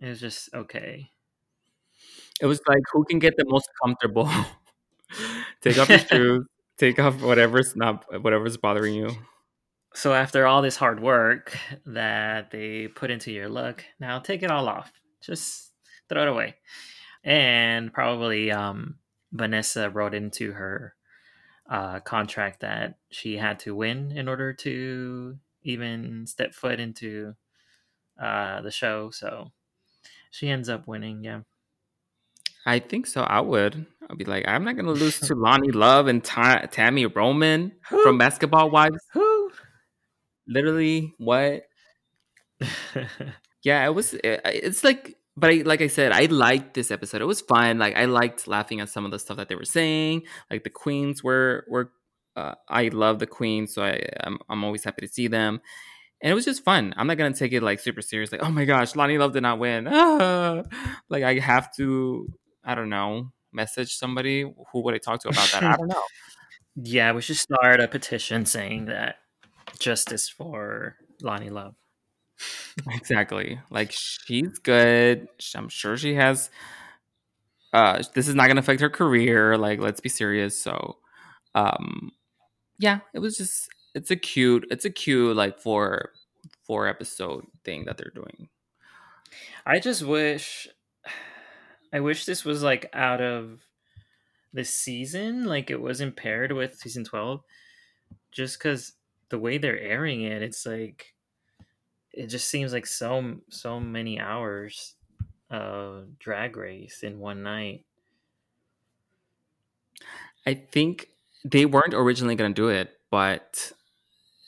it 0.00 0.08
was 0.08 0.20
just 0.20 0.52
okay. 0.54 1.11
It 2.42 2.46
was 2.46 2.60
like 2.66 2.82
who 2.92 3.04
can 3.04 3.20
get 3.20 3.36
the 3.36 3.44
most 3.46 3.68
comfortable. 3.82 4.28
take 5.62 5.78
off 5.78 5.88
your 5.88 5.98
shoes, 6.10 6.46
take 6.76 6.98
off 6.98 7.22
whatever's 7.22 7.76
not 7.76 8.04
whatever's 8.22 8.56
bothering 8.56 8.94
you. 8.94 9.10
So 9.94 10.12
after 10.12 10.44
all 10.44 10.60
this 10.60 10.76
hard 10.76 11.00
work 11.00 11.56
that 11.86 12.50
they 12.50 12.88
put 12.88 13.12
into 13.12 13.30
your 13.30 13.48
look, 13.48 13.84
now 14.00 14.18
take 14.18 14.42
it 14.42 14.50
all 14.50 14.68
off. 14.68 14.90
Just 15.20 15.70
throw 16.08 16.22
it 16.22 16.28
away. 16.28 16.56
And 17.22 17.92
probably 17.92 18.50
um, 18.50 18.96
Vanessa 19.30 19.88
wrote 19.88 20.14
into 20.14 20.50
her 20.52 20.96
uh, 21.70 22.00
contract 22.00 22.60
that 22.60 22.96
she 23.10 23.36
had 23.36 23.60
to 23.60 23.76
win 23.76 24.10
in 24.10 24.28
order 24.28 24.52
to 24.52 25.38
even 25.62 26.26
step 26.26 26.54
foot 26.54 26.80
into 26.80 27.34
uh, 28.20 28.62
the 28.62 28.72
show. 28.72 29.10
So 29.10 29.52
she 30.32 30.48
ends 30.48 30.68
up 30.68 30.88
winning. 30.88 31.22
Yeah. 31.22 31.42
I 32.66 32.78
think 32.78 33.06
so. 33.06 33.22
I 33.22 33.40
would. 33.40 33.86
I'd 34.10 34.18
be 34.18 34.24
like, 34.24 34.44
I'm 34.46 34.64
not 34.64 34.76
gonna 34.76 34.92
lose 34.92 35.18
to 35.28 35.34
Loni 35.34 35.74
Love 35.74 36.06
and 36.06 36.22
Ta- 36.22 36.66
Tami 36.66 37.14
Roman 37.14 37.72
Who? 37.88 38.02
from 38.02 38.18
Basketball 38.18 38.70
Wives. 38.70 39.02
Who? 39.12 39.50
Literally, 40.46 41.14
what? 41.18 41.62
Yeah, 43.64 43.86
it 43.86 43.94
was. 43.94 44.14
It, 44.14 44.40
it's 44.44 44.82
like, 44.82 45.16
but 45.36 45.50
I, 45.50 45.62
like 45.64 45.80
I 45.80 45.86
said, 45.86 46.12
I 46.12 46.24
liked 46.26 46.74
this 46.74 46.90
episode. 46.90 47.22
It 47.22 47.26
was 47.26 47.40
fun. 47.40 47.78
Like 47.78 47.96
I 47.96 48.06
liked 48.06 48.48
laughing 48.48 48.80
at 48.80 48.88
some 48.88 49.04
of 49.04 49.10
the 49.10 49.18
stuff 49.18 49.36
that 49.36 49.48
they 49.48 49.54
were 49.54 49.64
saying. 49.64 50.22
Like 50.50 50.64
the 50.64 50.70
queens 50.70 51.22
were 51.22 51.64
were. 51.68 51.92
Uh, 52.34 52.54
I 52.68 52.88
love 52.88 53.18
the 53.18 53.26
queens, 53.26 53.74
so 53.74 53.82
I 53.84 54.04
I'm, 54.20 54.38
I'm 54.48 54.64
always 54.64 54.82
happy 54.84 55.06
to 55.06 55.12
see 55.12 55.28
them. 55.28 55.60
And 56.22 56.30
it 56.30 56.34
was 56.34 56.44
just 56.44 56.64
fun. 56.64 56.94
I'm 56.96 57.06
not 57.06 57.18
gonna 57.18 57.34
take 57.34 57.52
it 57.52 57.62
like 57.62 57.78
super 57.78 58.02
serious. 58.02 58.32
Like, 58.32 58.42
oh 58.42 58.50
my 58.50 58.64
gosh, 58.64 58.94
Loni 58.94 59.18
Love 59.18 59.32
did 59.32 59.42
not 59.42 59.58
win. 59.58 59.86
Ah! 59.88 60.62
Like 61.08 61.22
I 61.22 61.38
have 61.38 61.72
to. 61.76 62.28
I 62.64 62.74
don't 62.74 62.88
know. 62.88 63.32
Message 63.52 63.96
somebody. 63.96 64.42
Who 64.42 64.80
would 64.80 64.94
I 64.94 64.98
talk 64.98 65.20
to 65.22 65.28
about 65.28 65.50
that? 65.52 65.62
I 65.62 65.76
don't 65.76 65.88
know. 65.88 66.02
yeah, 66.76 67.12
we 67.12 67.20
should 67.20 67.36
start 67.36 67.80
a 67.80 67.88
petition 67.88 68.46
saying 68.46 68.86
that 68.86 69.16
justice 69.78 70.28
for 70.28 70.96
Loni 71.22 71.50
Love. 71.50 71.74
exactly. 72.90 73.60
Like 73.70 73.92
she's 73.92 74.58
good. 74.58 75.28
I'm 75.54 75.68
sure 75.68 75.96
she 75.96 76.14
has. 76.14 76.50
Uh, 77.72 78.02
this 78.14 78.28
is 78.28 78.34
not 78.34 78.48
gonna 78.48 78.60
affect 78.60 78.80
her 78.80 78.90
career. 78.90 79.56
Like, 79.56 79.80
let's 79.80 80.00
be 80.00 80.08
serious. 80.08 80.60
So, 80.60 80.98
um, 81.54 82.12
yeah, 82.78 83.00
it 83.14 83.18
was 83.20 83.36
just. 83.36 83.68
It's 83.94 84.10
a 84.10 84.16
cute. 84.16 84.66
It's 84.70 84.84
a 84.84 84.90
cute 84.90 85.36
like 85.36 85.58
four 85.58 86.10
four 86.64 86.86
episode 86.86 87.44
thing 87.64 87.84
that 87.84 87.98
they're 87.98 88.12
doing. 88.14 88.48
I 89.66 89.78
just 89.78 90.02
wish 90.02 90.68
I 91.92 92.00
wish 92.00 92.24
this 92.24 92.44
was 92.44 92.62
like 92.62 92.88
out 92.92 93.20
of 93.20 93.60
the 94.52 94.64
season, 94.64 95.44
like 95.44 95.70
it 95.70 95.80
wasn't 95.80 96.16
paired 96.16 96.52
with 96.52 96.76
season 96.76 97.04
12 97.04 97.42
just 98.30 98.60
cuz 98.60 98.92
the 99.28 99.38
way 99.38 99.58
they're 99.58 99.78
airing 99.78 100.22
it, 100.22 100.42
it's 100.42 100.66
like 100.66 101.14
it 102.12 102.26
just 102.26 102.48
seems 102.48 102.72
like 102.72 102.86
so 102.86 103.40
so 103.48 103.80
many 103.80 104.18
hours 104.20 104.94
of 105.50 106.18
drag 106.18 106.56
race 106.56 107.02
in 107.02 107.18
one 107.18 107.42
night. 107.42 107.84
I 110.46 110.54
think 110.54 111.08
they 111.44 111.66
weren't 111.66 111.94
originally 111.94 112.34
going 112.34 112.52
to 112.52 112.62
do 112.62 112.68
it, 112.68 112.98
but 113.10 113.72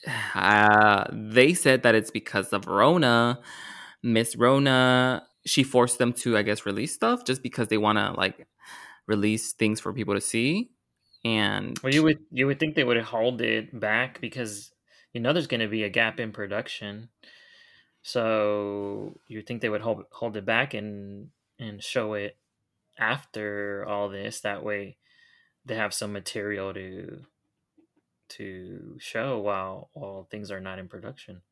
uh, 0.35 1.05
they 1.13 1.55
said 1.55 1.83
that 1.83 1.95
it's 1.95 2.11
because 2.11 2.53
of 2.53 2.67
Rona. 2.67 3.41
Miss 4.03 4.37
Rona, 4.37 5.27
she 5.47 5.63
forced 5.63 5.99
them 5.99 6.13
to, 6.15 6.37
I 6.37 6.43
guess, 6.43 6.67
release 6.67 6.95
stuff 6.95 7.25
just 7.25 7.43
because 7.43 7.69
they 7.69 7.79
want 7.79 7.99
to 7.99 8.13
like 8.13 8.47
release 9.07 9.53
things 9.53 9.81
for 9.81 9.93
people 9.93 10.15
to 10.15 10.21
see. 10.21 10.71
And 11.25 11.81
Well, 11.83 11.93
you 11.95 12.03
would 12.03 12.19
you 12.31 12.47
would 12.47 12.59
think 12.61 12.75
they 12.75 12.85
would 12.85 13.01
hold 13.03 13.41
it 13.41 13.79
back 13.79 14.21
because 14.21 14.73
you 15.13 15.21
know 15.21 15.33
there's 15.33 15.47
going 15.47 15.61
to 15.61 15.69
be 15.69 15.85
a 15.85 15.89
gap 15.91 16.21
in 16.21 16.33
production. 16.33 17.11
So 18.03 19.21
you 19.29 19.43
think 19.43 19.61
they 19.63 19.69
would 19.69 19.81
hold 19.81 20.05
hold 20.13 20.37
it 20.37 20.45
back 20.45 20.75
and 20.75 21.31
and 21.59 21.83
show 21.83 22.15
it 22.15 22.37
after 22.99 23.85
all 23.89 24.09
this 24.09 24.41
that 24.43 24.65
way 24.65 24.99
they 25.65 25.75
have 25.77 25.95
some 25.95 26.13
material 26.13 26.75
to 26.75 27.27
to 28.29 28.97
show 29.01 29.39
while 29.41 29.91
while 29.95 30.25
things 30.31 30.51
are 30.51 30.61
not 30.61 30.79
in 30.79 30.89
production. 30.89 31.43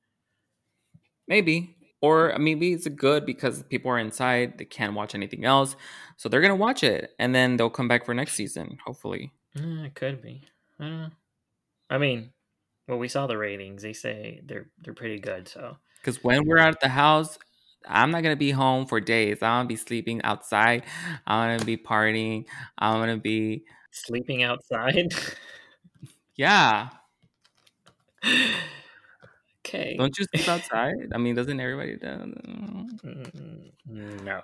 maybe, 1.27 1.77
or 2.03 2.37
maybe 2.39 2.73
it's 2.73 2.87
good 2.89 3.25
because 3.25 3.63
people 3.65 3.91
are 3.91 3.99
inside, 3.99 4.59
they 4.59 4.65
can't 4.65 4.95
watch 4.95 5.15
anything 5.15 5.45
else, 5.45 5.77
so 6.17 6.29
they're 6.29 6.43
gonna 6.43 6.55
watch 6.57 6.83
it, 6.83 7.13
and 7.19 7.35
then 7.35 7.57
they'll 7.57 7.71
come 7.71 7.89
back 7.89 8.05
for 8.05 8.13
next 8.13 8.35
season, 8.35 8.79
hopefully. 8.85 9.33
Mm, 9.57 9.87
it 9.87 9.95
could 9.95 10.21
be. 10.21 10.43
I 10.79 10.85
don't 10.85 10.99
know. 10.99 11.11
I 11.89 11.99
mean, 11.99 12.31
well, 12.89 12.99
we 12.99 13.09
saw 13.09 13.27
the 13.27 13.39
ratings. 13.39 13.83
They 13.83 13.93
say 13.93 14.41
they're 14.45 14.71
they're 14.83 14.95
pretty 14.95 15.21
good. 15.21 15.49
So 15.49 15.77
Because 16.01 16.23
when 16.25 16.47
we're 16.47 16.59
out 16.59 16.75
at 16.75 16.81
the 16.81 16.89
house, 16.89 17.39
I'm 17.87 18.11
not 18.11 18.23
gonna 18.23 18.37
be 18.37 18.51
home 18.51 18.87
for 18.87 19.01
days. 19.01 19.39
I'm 19.43 19.61
gonna 19.61 19.69
be 19.69 19.77
sleeping 19.77 20.23
outside. 20.23 20.85
I'm 21.27 21.57
gonna 21.57 21.65
be 21.65 21.77
partying. 21.77 22.47
I'm 22.79 23.01
gonna 23.01 23.17
be 23.17 23.65
sleeping 23.93 24.43
outside. 24.43 25.15
yeah. 26.37 26.89
okay. 29.65 29.97
Don't 29.99 30.17
you 30.19 30.25
sleep 30.35 30.49
outside? 30.49 30.95
I 31.15 31.19
mean, 31.19 31.35
doesn't 31.35 31.59
everybody 31.61 31.97
do? 31.97 32.07
Mm, 32.07 33.73
No. 34.25 34.41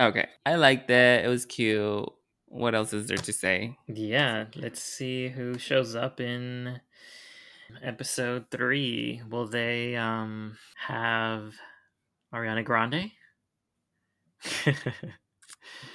Okay, 0.00 0.28
I 0.44 0.56
like 0.56 0.88
that. 0.88 1.24
It 1.24 1.28
was 1.28 1.46
cute. 1.46 2.08
What 2.46 2.74
else 2.74 2.92
is 2.92 3.06
there 3.08 3.16
to 3.16 3.32
say? 3.32 3.76
Yeah. 3.88 4.46
Let's 4.54 4.82
see 4.82 5.28
who 5.28 5.58
shows 5.58 5.96
up 5.96 6.20
in 6.20 6.80
episode 7.82 8.46
three. 8.50 9.22
Will 9.28 9.46
they 9.48 9.96
um 9.96 10.56
have 10.76 11.54
Ariana 12.32 12.64
Grande? 12.64 13.10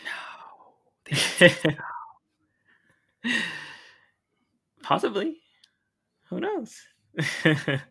No. 0.05 1.17
Possibly. 4.83 5.37
Who 6.29 6.39
knows? 6.39 6.75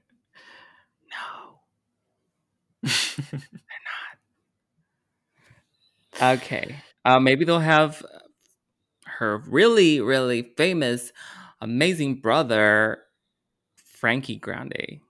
No. 1.10 1.60
They're 2.82 3.40
not. 6.20 6.38
Okay. 6.38 6.82
Uh, 7.04 7.18
maybe 7.20 7.44
they'll 7.44 7.58
have 7.60 8.02
her 9.06 9.38
really, 9.48 10.00
really 10.00 10.42
famous, 10.56 11.12
amazing 11.60 12.16
brother, 12.20 13.00
Frankie 13.76 14.36
Grande. 14.36 15.00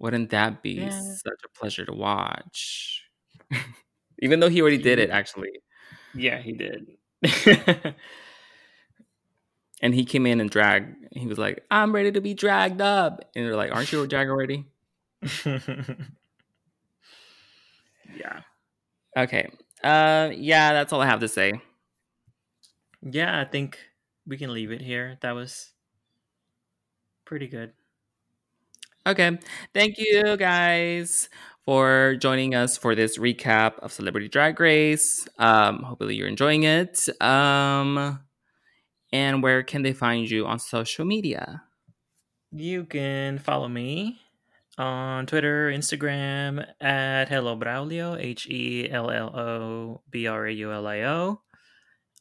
Wouldn't 0.00 0.30
that 0.30 0.62
be 0.62 0.90
Yeah. 0.90 0.90
such 0.90 1.40
a 1.44 1.58
pleasure 1.58 1.86
to 1.86 1.92
watch? 1.92 3.04
Even 4.20 4.40
though 4.40 4.48
he 4.48 4.60
already 4.60 4.78
did 4.78 4.98
it, 4.98 5.10
actually. 5.10 5.50
Yeah, 6.14 6.40
he 6.40 6.52
did. 6.52 6.86
And 9.82 9.94
he 9.94 10.04
came 10.04 10.26
in 10.26 10.40
and 10.40 10.48
dragged. 10.48 10.94
He 11.12 11.26
was 11.26 11.38
like, 11.38 11.64
I'm 11.70 11.92
ready 11.94 12.12
to 12.12 12.20
be 12.20 12.34
dragged 12.34 12.80
up. 12.80 13.30
And 13.34 13.44
they're 13.44 13.56
like, 13.56 13.74
Aren't 13.74 13.92
you 13.92 14.02
a 14.02 14.06
drag 14.06 14.28
already? 14.28 14.64
yeah. 15.44 15.60
Okay. 19.16 19.50
Uh, 19.82 20.30
yeah, 20.34 20.72
that's 20.72 20.92
all 20.92 21.00
I 21.00 21.06
have 21.06 21.20
to 21.20 21.28
say. 21.28 21.60
Yeah, 23.02 23.40
I 23.40 23.44
think 23.44 23.78
we 24.26 24.36
can 24.36 24.52
leave 24.52 24.70
it 24.70 24.80
here. 24.80 25.18
That 25.22 25.32
was 25.32 25.72
pretty 27.24 27.48
good. 27.48 27.72
Okay. 29.06 29.38
Thank 29.74 29.98
you 29.98 30.36
guys 30.36 31.28
for 31.64 32.16
joining 32.20 32.54
us 32.54 32.76
for 32.76 32.94
this 32.94 33.18
recap 33.18 33.78
of 33.80 33.92
Celebrity 33.92 34.28
Drag 34.28 34.58
Race. 34.58 35.26
Um, 35.38 35.82
hopefully 35.82 36.14
you're 36.14 36.28
enjoying 36.28 36.62
it. 36.62 37.08
Um, 37.20 38.20
and 39.12 39.42
where 39.42 39.62
can 39.62 39.82
they 39.82 39.92
find 39.92 40.30
you 40.30 40.46
on 40.46 40.58
social 40.58 41.04
media? 41.04 41.62
You 42.50 42.84
can 42.84 43.38
follow 43.38 43.68
me 43.68 44.18
on 44.78 45.26
Twitter, 45.26 45.70
Instagram 45.70 46.66
at 46.80 47.28
Hello 47.28 47.56
Braulio, 47.56 48.18
H 48.18 48.46
E 48.48 48.90
L 48.90 49.10
L 49.10 49.36
O 49.36 50.00
B 50.10 50.26
R 50.26 50.46
A 50.46 50.52
U 50.52 50.72
L 50.72 50.86
I 50.86 51.02
O. 51.02 51.40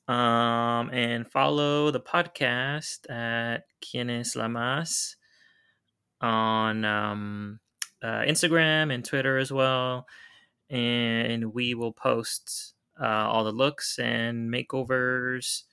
Um, 0.08 0.90
and 0.92 1.30
follow 1.30 1.92
the 1.92 2.02
podcast 2.02 3.10
at 3.10 3.66
Quienes 3.82 4.36
La 4.36 4.50
Mas 4.50 5.16
on 6.20 6.84
um, 6.84 7.60
uh, 8.04 8.22
Instagram 8.22 8.94
and 8.94 9.06
Twitter 9.06 9.38
as 9.38 9.52
well. 9.52 10.08
And 10.70 11.54
we 11.54 11.74
will 11.74 11.94
post 11.94 12.74
uh, 13.00 13.06
all 13.06 13.44
the 13.44 13.52
looks 13.52 14.00
and 14.00 14.54
makeovers 14.54 15.64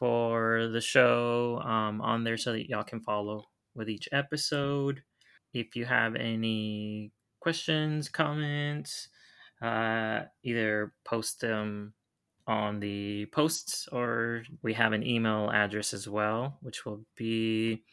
for 0.00 0.68
the 0.72 0.80
show 0.80 1.60
um, 1.62 2.00
on 2.00 2.24
there 2.24 2.38
so 2.38 2.52
that 2.52 2.68
y'all 2.68 2.82
can 2.82 3.00
follow 3.00 3.44
with 3.74 3.88
each 3.88 4.08
episode. 4.10 5.02
If 5.52 5.76
you 5.76 5.84
have 5.84 6.16
any 6.16 7.12
questions, 7.38 8.08
comments, 8.08 9.08
uh, 9.62 10.22
either 10.42 10.92
post 11.04 11.40
them 11.40 11.92
on 12.46 12.80
the 12.80 13.26
posts 13.26 13.88
or 13.92 14.42
we 14.62 14.72
have 14.74 14.92
an 14.92 15.06
email 15.06 15.50
address 15.50 15.92
as 15.92 16.08
well, 16.08 16.56
which 16.62 16.84
will 16.84 17.04
be 17.14 17.84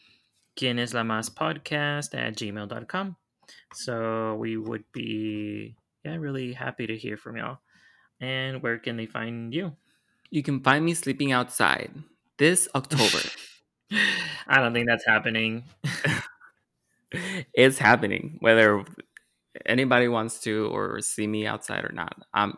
podcast 0.57 2.15
at 2.15 2.35
gmail.com. 2.35 3.15
So 3.73 4.35
we 4.35 4.57
would 4.57 4.85
be 4.93 5.75
yeah, 6.05 6.15
really 6.15 6.53
happy 6.53 6.87
to 6.87 6.97
hear 6.97 7.17
from 7.17 7.37
y'all. 7.37 7.59
And 8.21 8.63
where 8.63 8.79
can 8.79 8.97
they 8.97 9.05
find 9.05 9.53
you? 9.53 9.75
You 10.29 10.43
can 10.43 10.61
find 10.61 10.83
me 10.83 10.93
sleeping 10.93 11.31
outside 11.31 11.91
this 12.37 12.67
October. 12.75 13.23
I 14.47 14.59
don't 14.59 14.73
think 14.73 14.87
that's 14.87 15.05
happening. 15.05 15.63
it's 17.53 17.77
happening, 17.77 18.37
whether 18.39 18.83
anybody 19.65 20.07
wants 20.07 20.39
to 20.41 20.67
or 20.67 21.01
see 21.01 21.27
me 21.27 21.47
outside 21.47 21.85
or 21.85 21.91
not. 21.93 22.15
I'm 22.33 22.55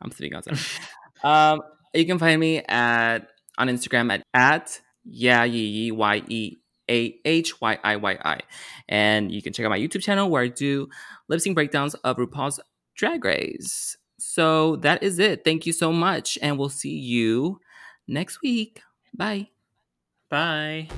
I'm 0.00 0.10
sleeping 0.10 0.36
outside. 0.36 0.58
um, 1.24 1.62
you 1.92 2.06
can 2.06 2.18
find 2.18 2.40
me 2.40 2.58
at 2.58 3.28
on 3.58 3.68
Instagram 3.68 4.12
at 4.12 4.22
at 4.34 4.80
yeah 5.04 5.44
y 5.44 5.90
y 5.92 6.22
e 6.28 6.56
a 6.90 7.18
h 7.24 7.60
y 7.60 7.78
i 7.82 7.96
y 7.96 8.18
i, 8.22 8.40
and 8.88 9.32
you 9.32 9.40
can 9.40 9.52
check 9.52 9.64
out 9.64 9.70
my 9.70 9.78
YouTube 9.78 10.02
channel 10.02 10.28
where 10.28 10.42
I 10.42 10.48
do 10.48 10.88
lip 11.28 11.40
sync 11.40 11.54
breakdowns 11.54 11.94
of 11.94 12.16
RuPaul's 12.16 12.60
Drag 12.94 13.24
Race. 13.24 13.96
So 14.34 14.74
that 14.82 15.04
is 15.04 15.20
it. 15.20 15.44
Thank 15.44 15.64
you 15.64 15.72
so 15.72 15.92
much, 15.92 16.36
and 16.42 16.58
we'll 16.58 16.68
see 16.68 16.90
you 16.90 17.60
next 18.08 18.42
week. 18.42 18.82
Bye. 19.16 19.50
Bye. 20.28 20.88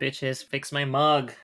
Bitches, 0.00 0.42
fix 0.42 0.72
my 0.72 0.86
mug. 0.86 1.34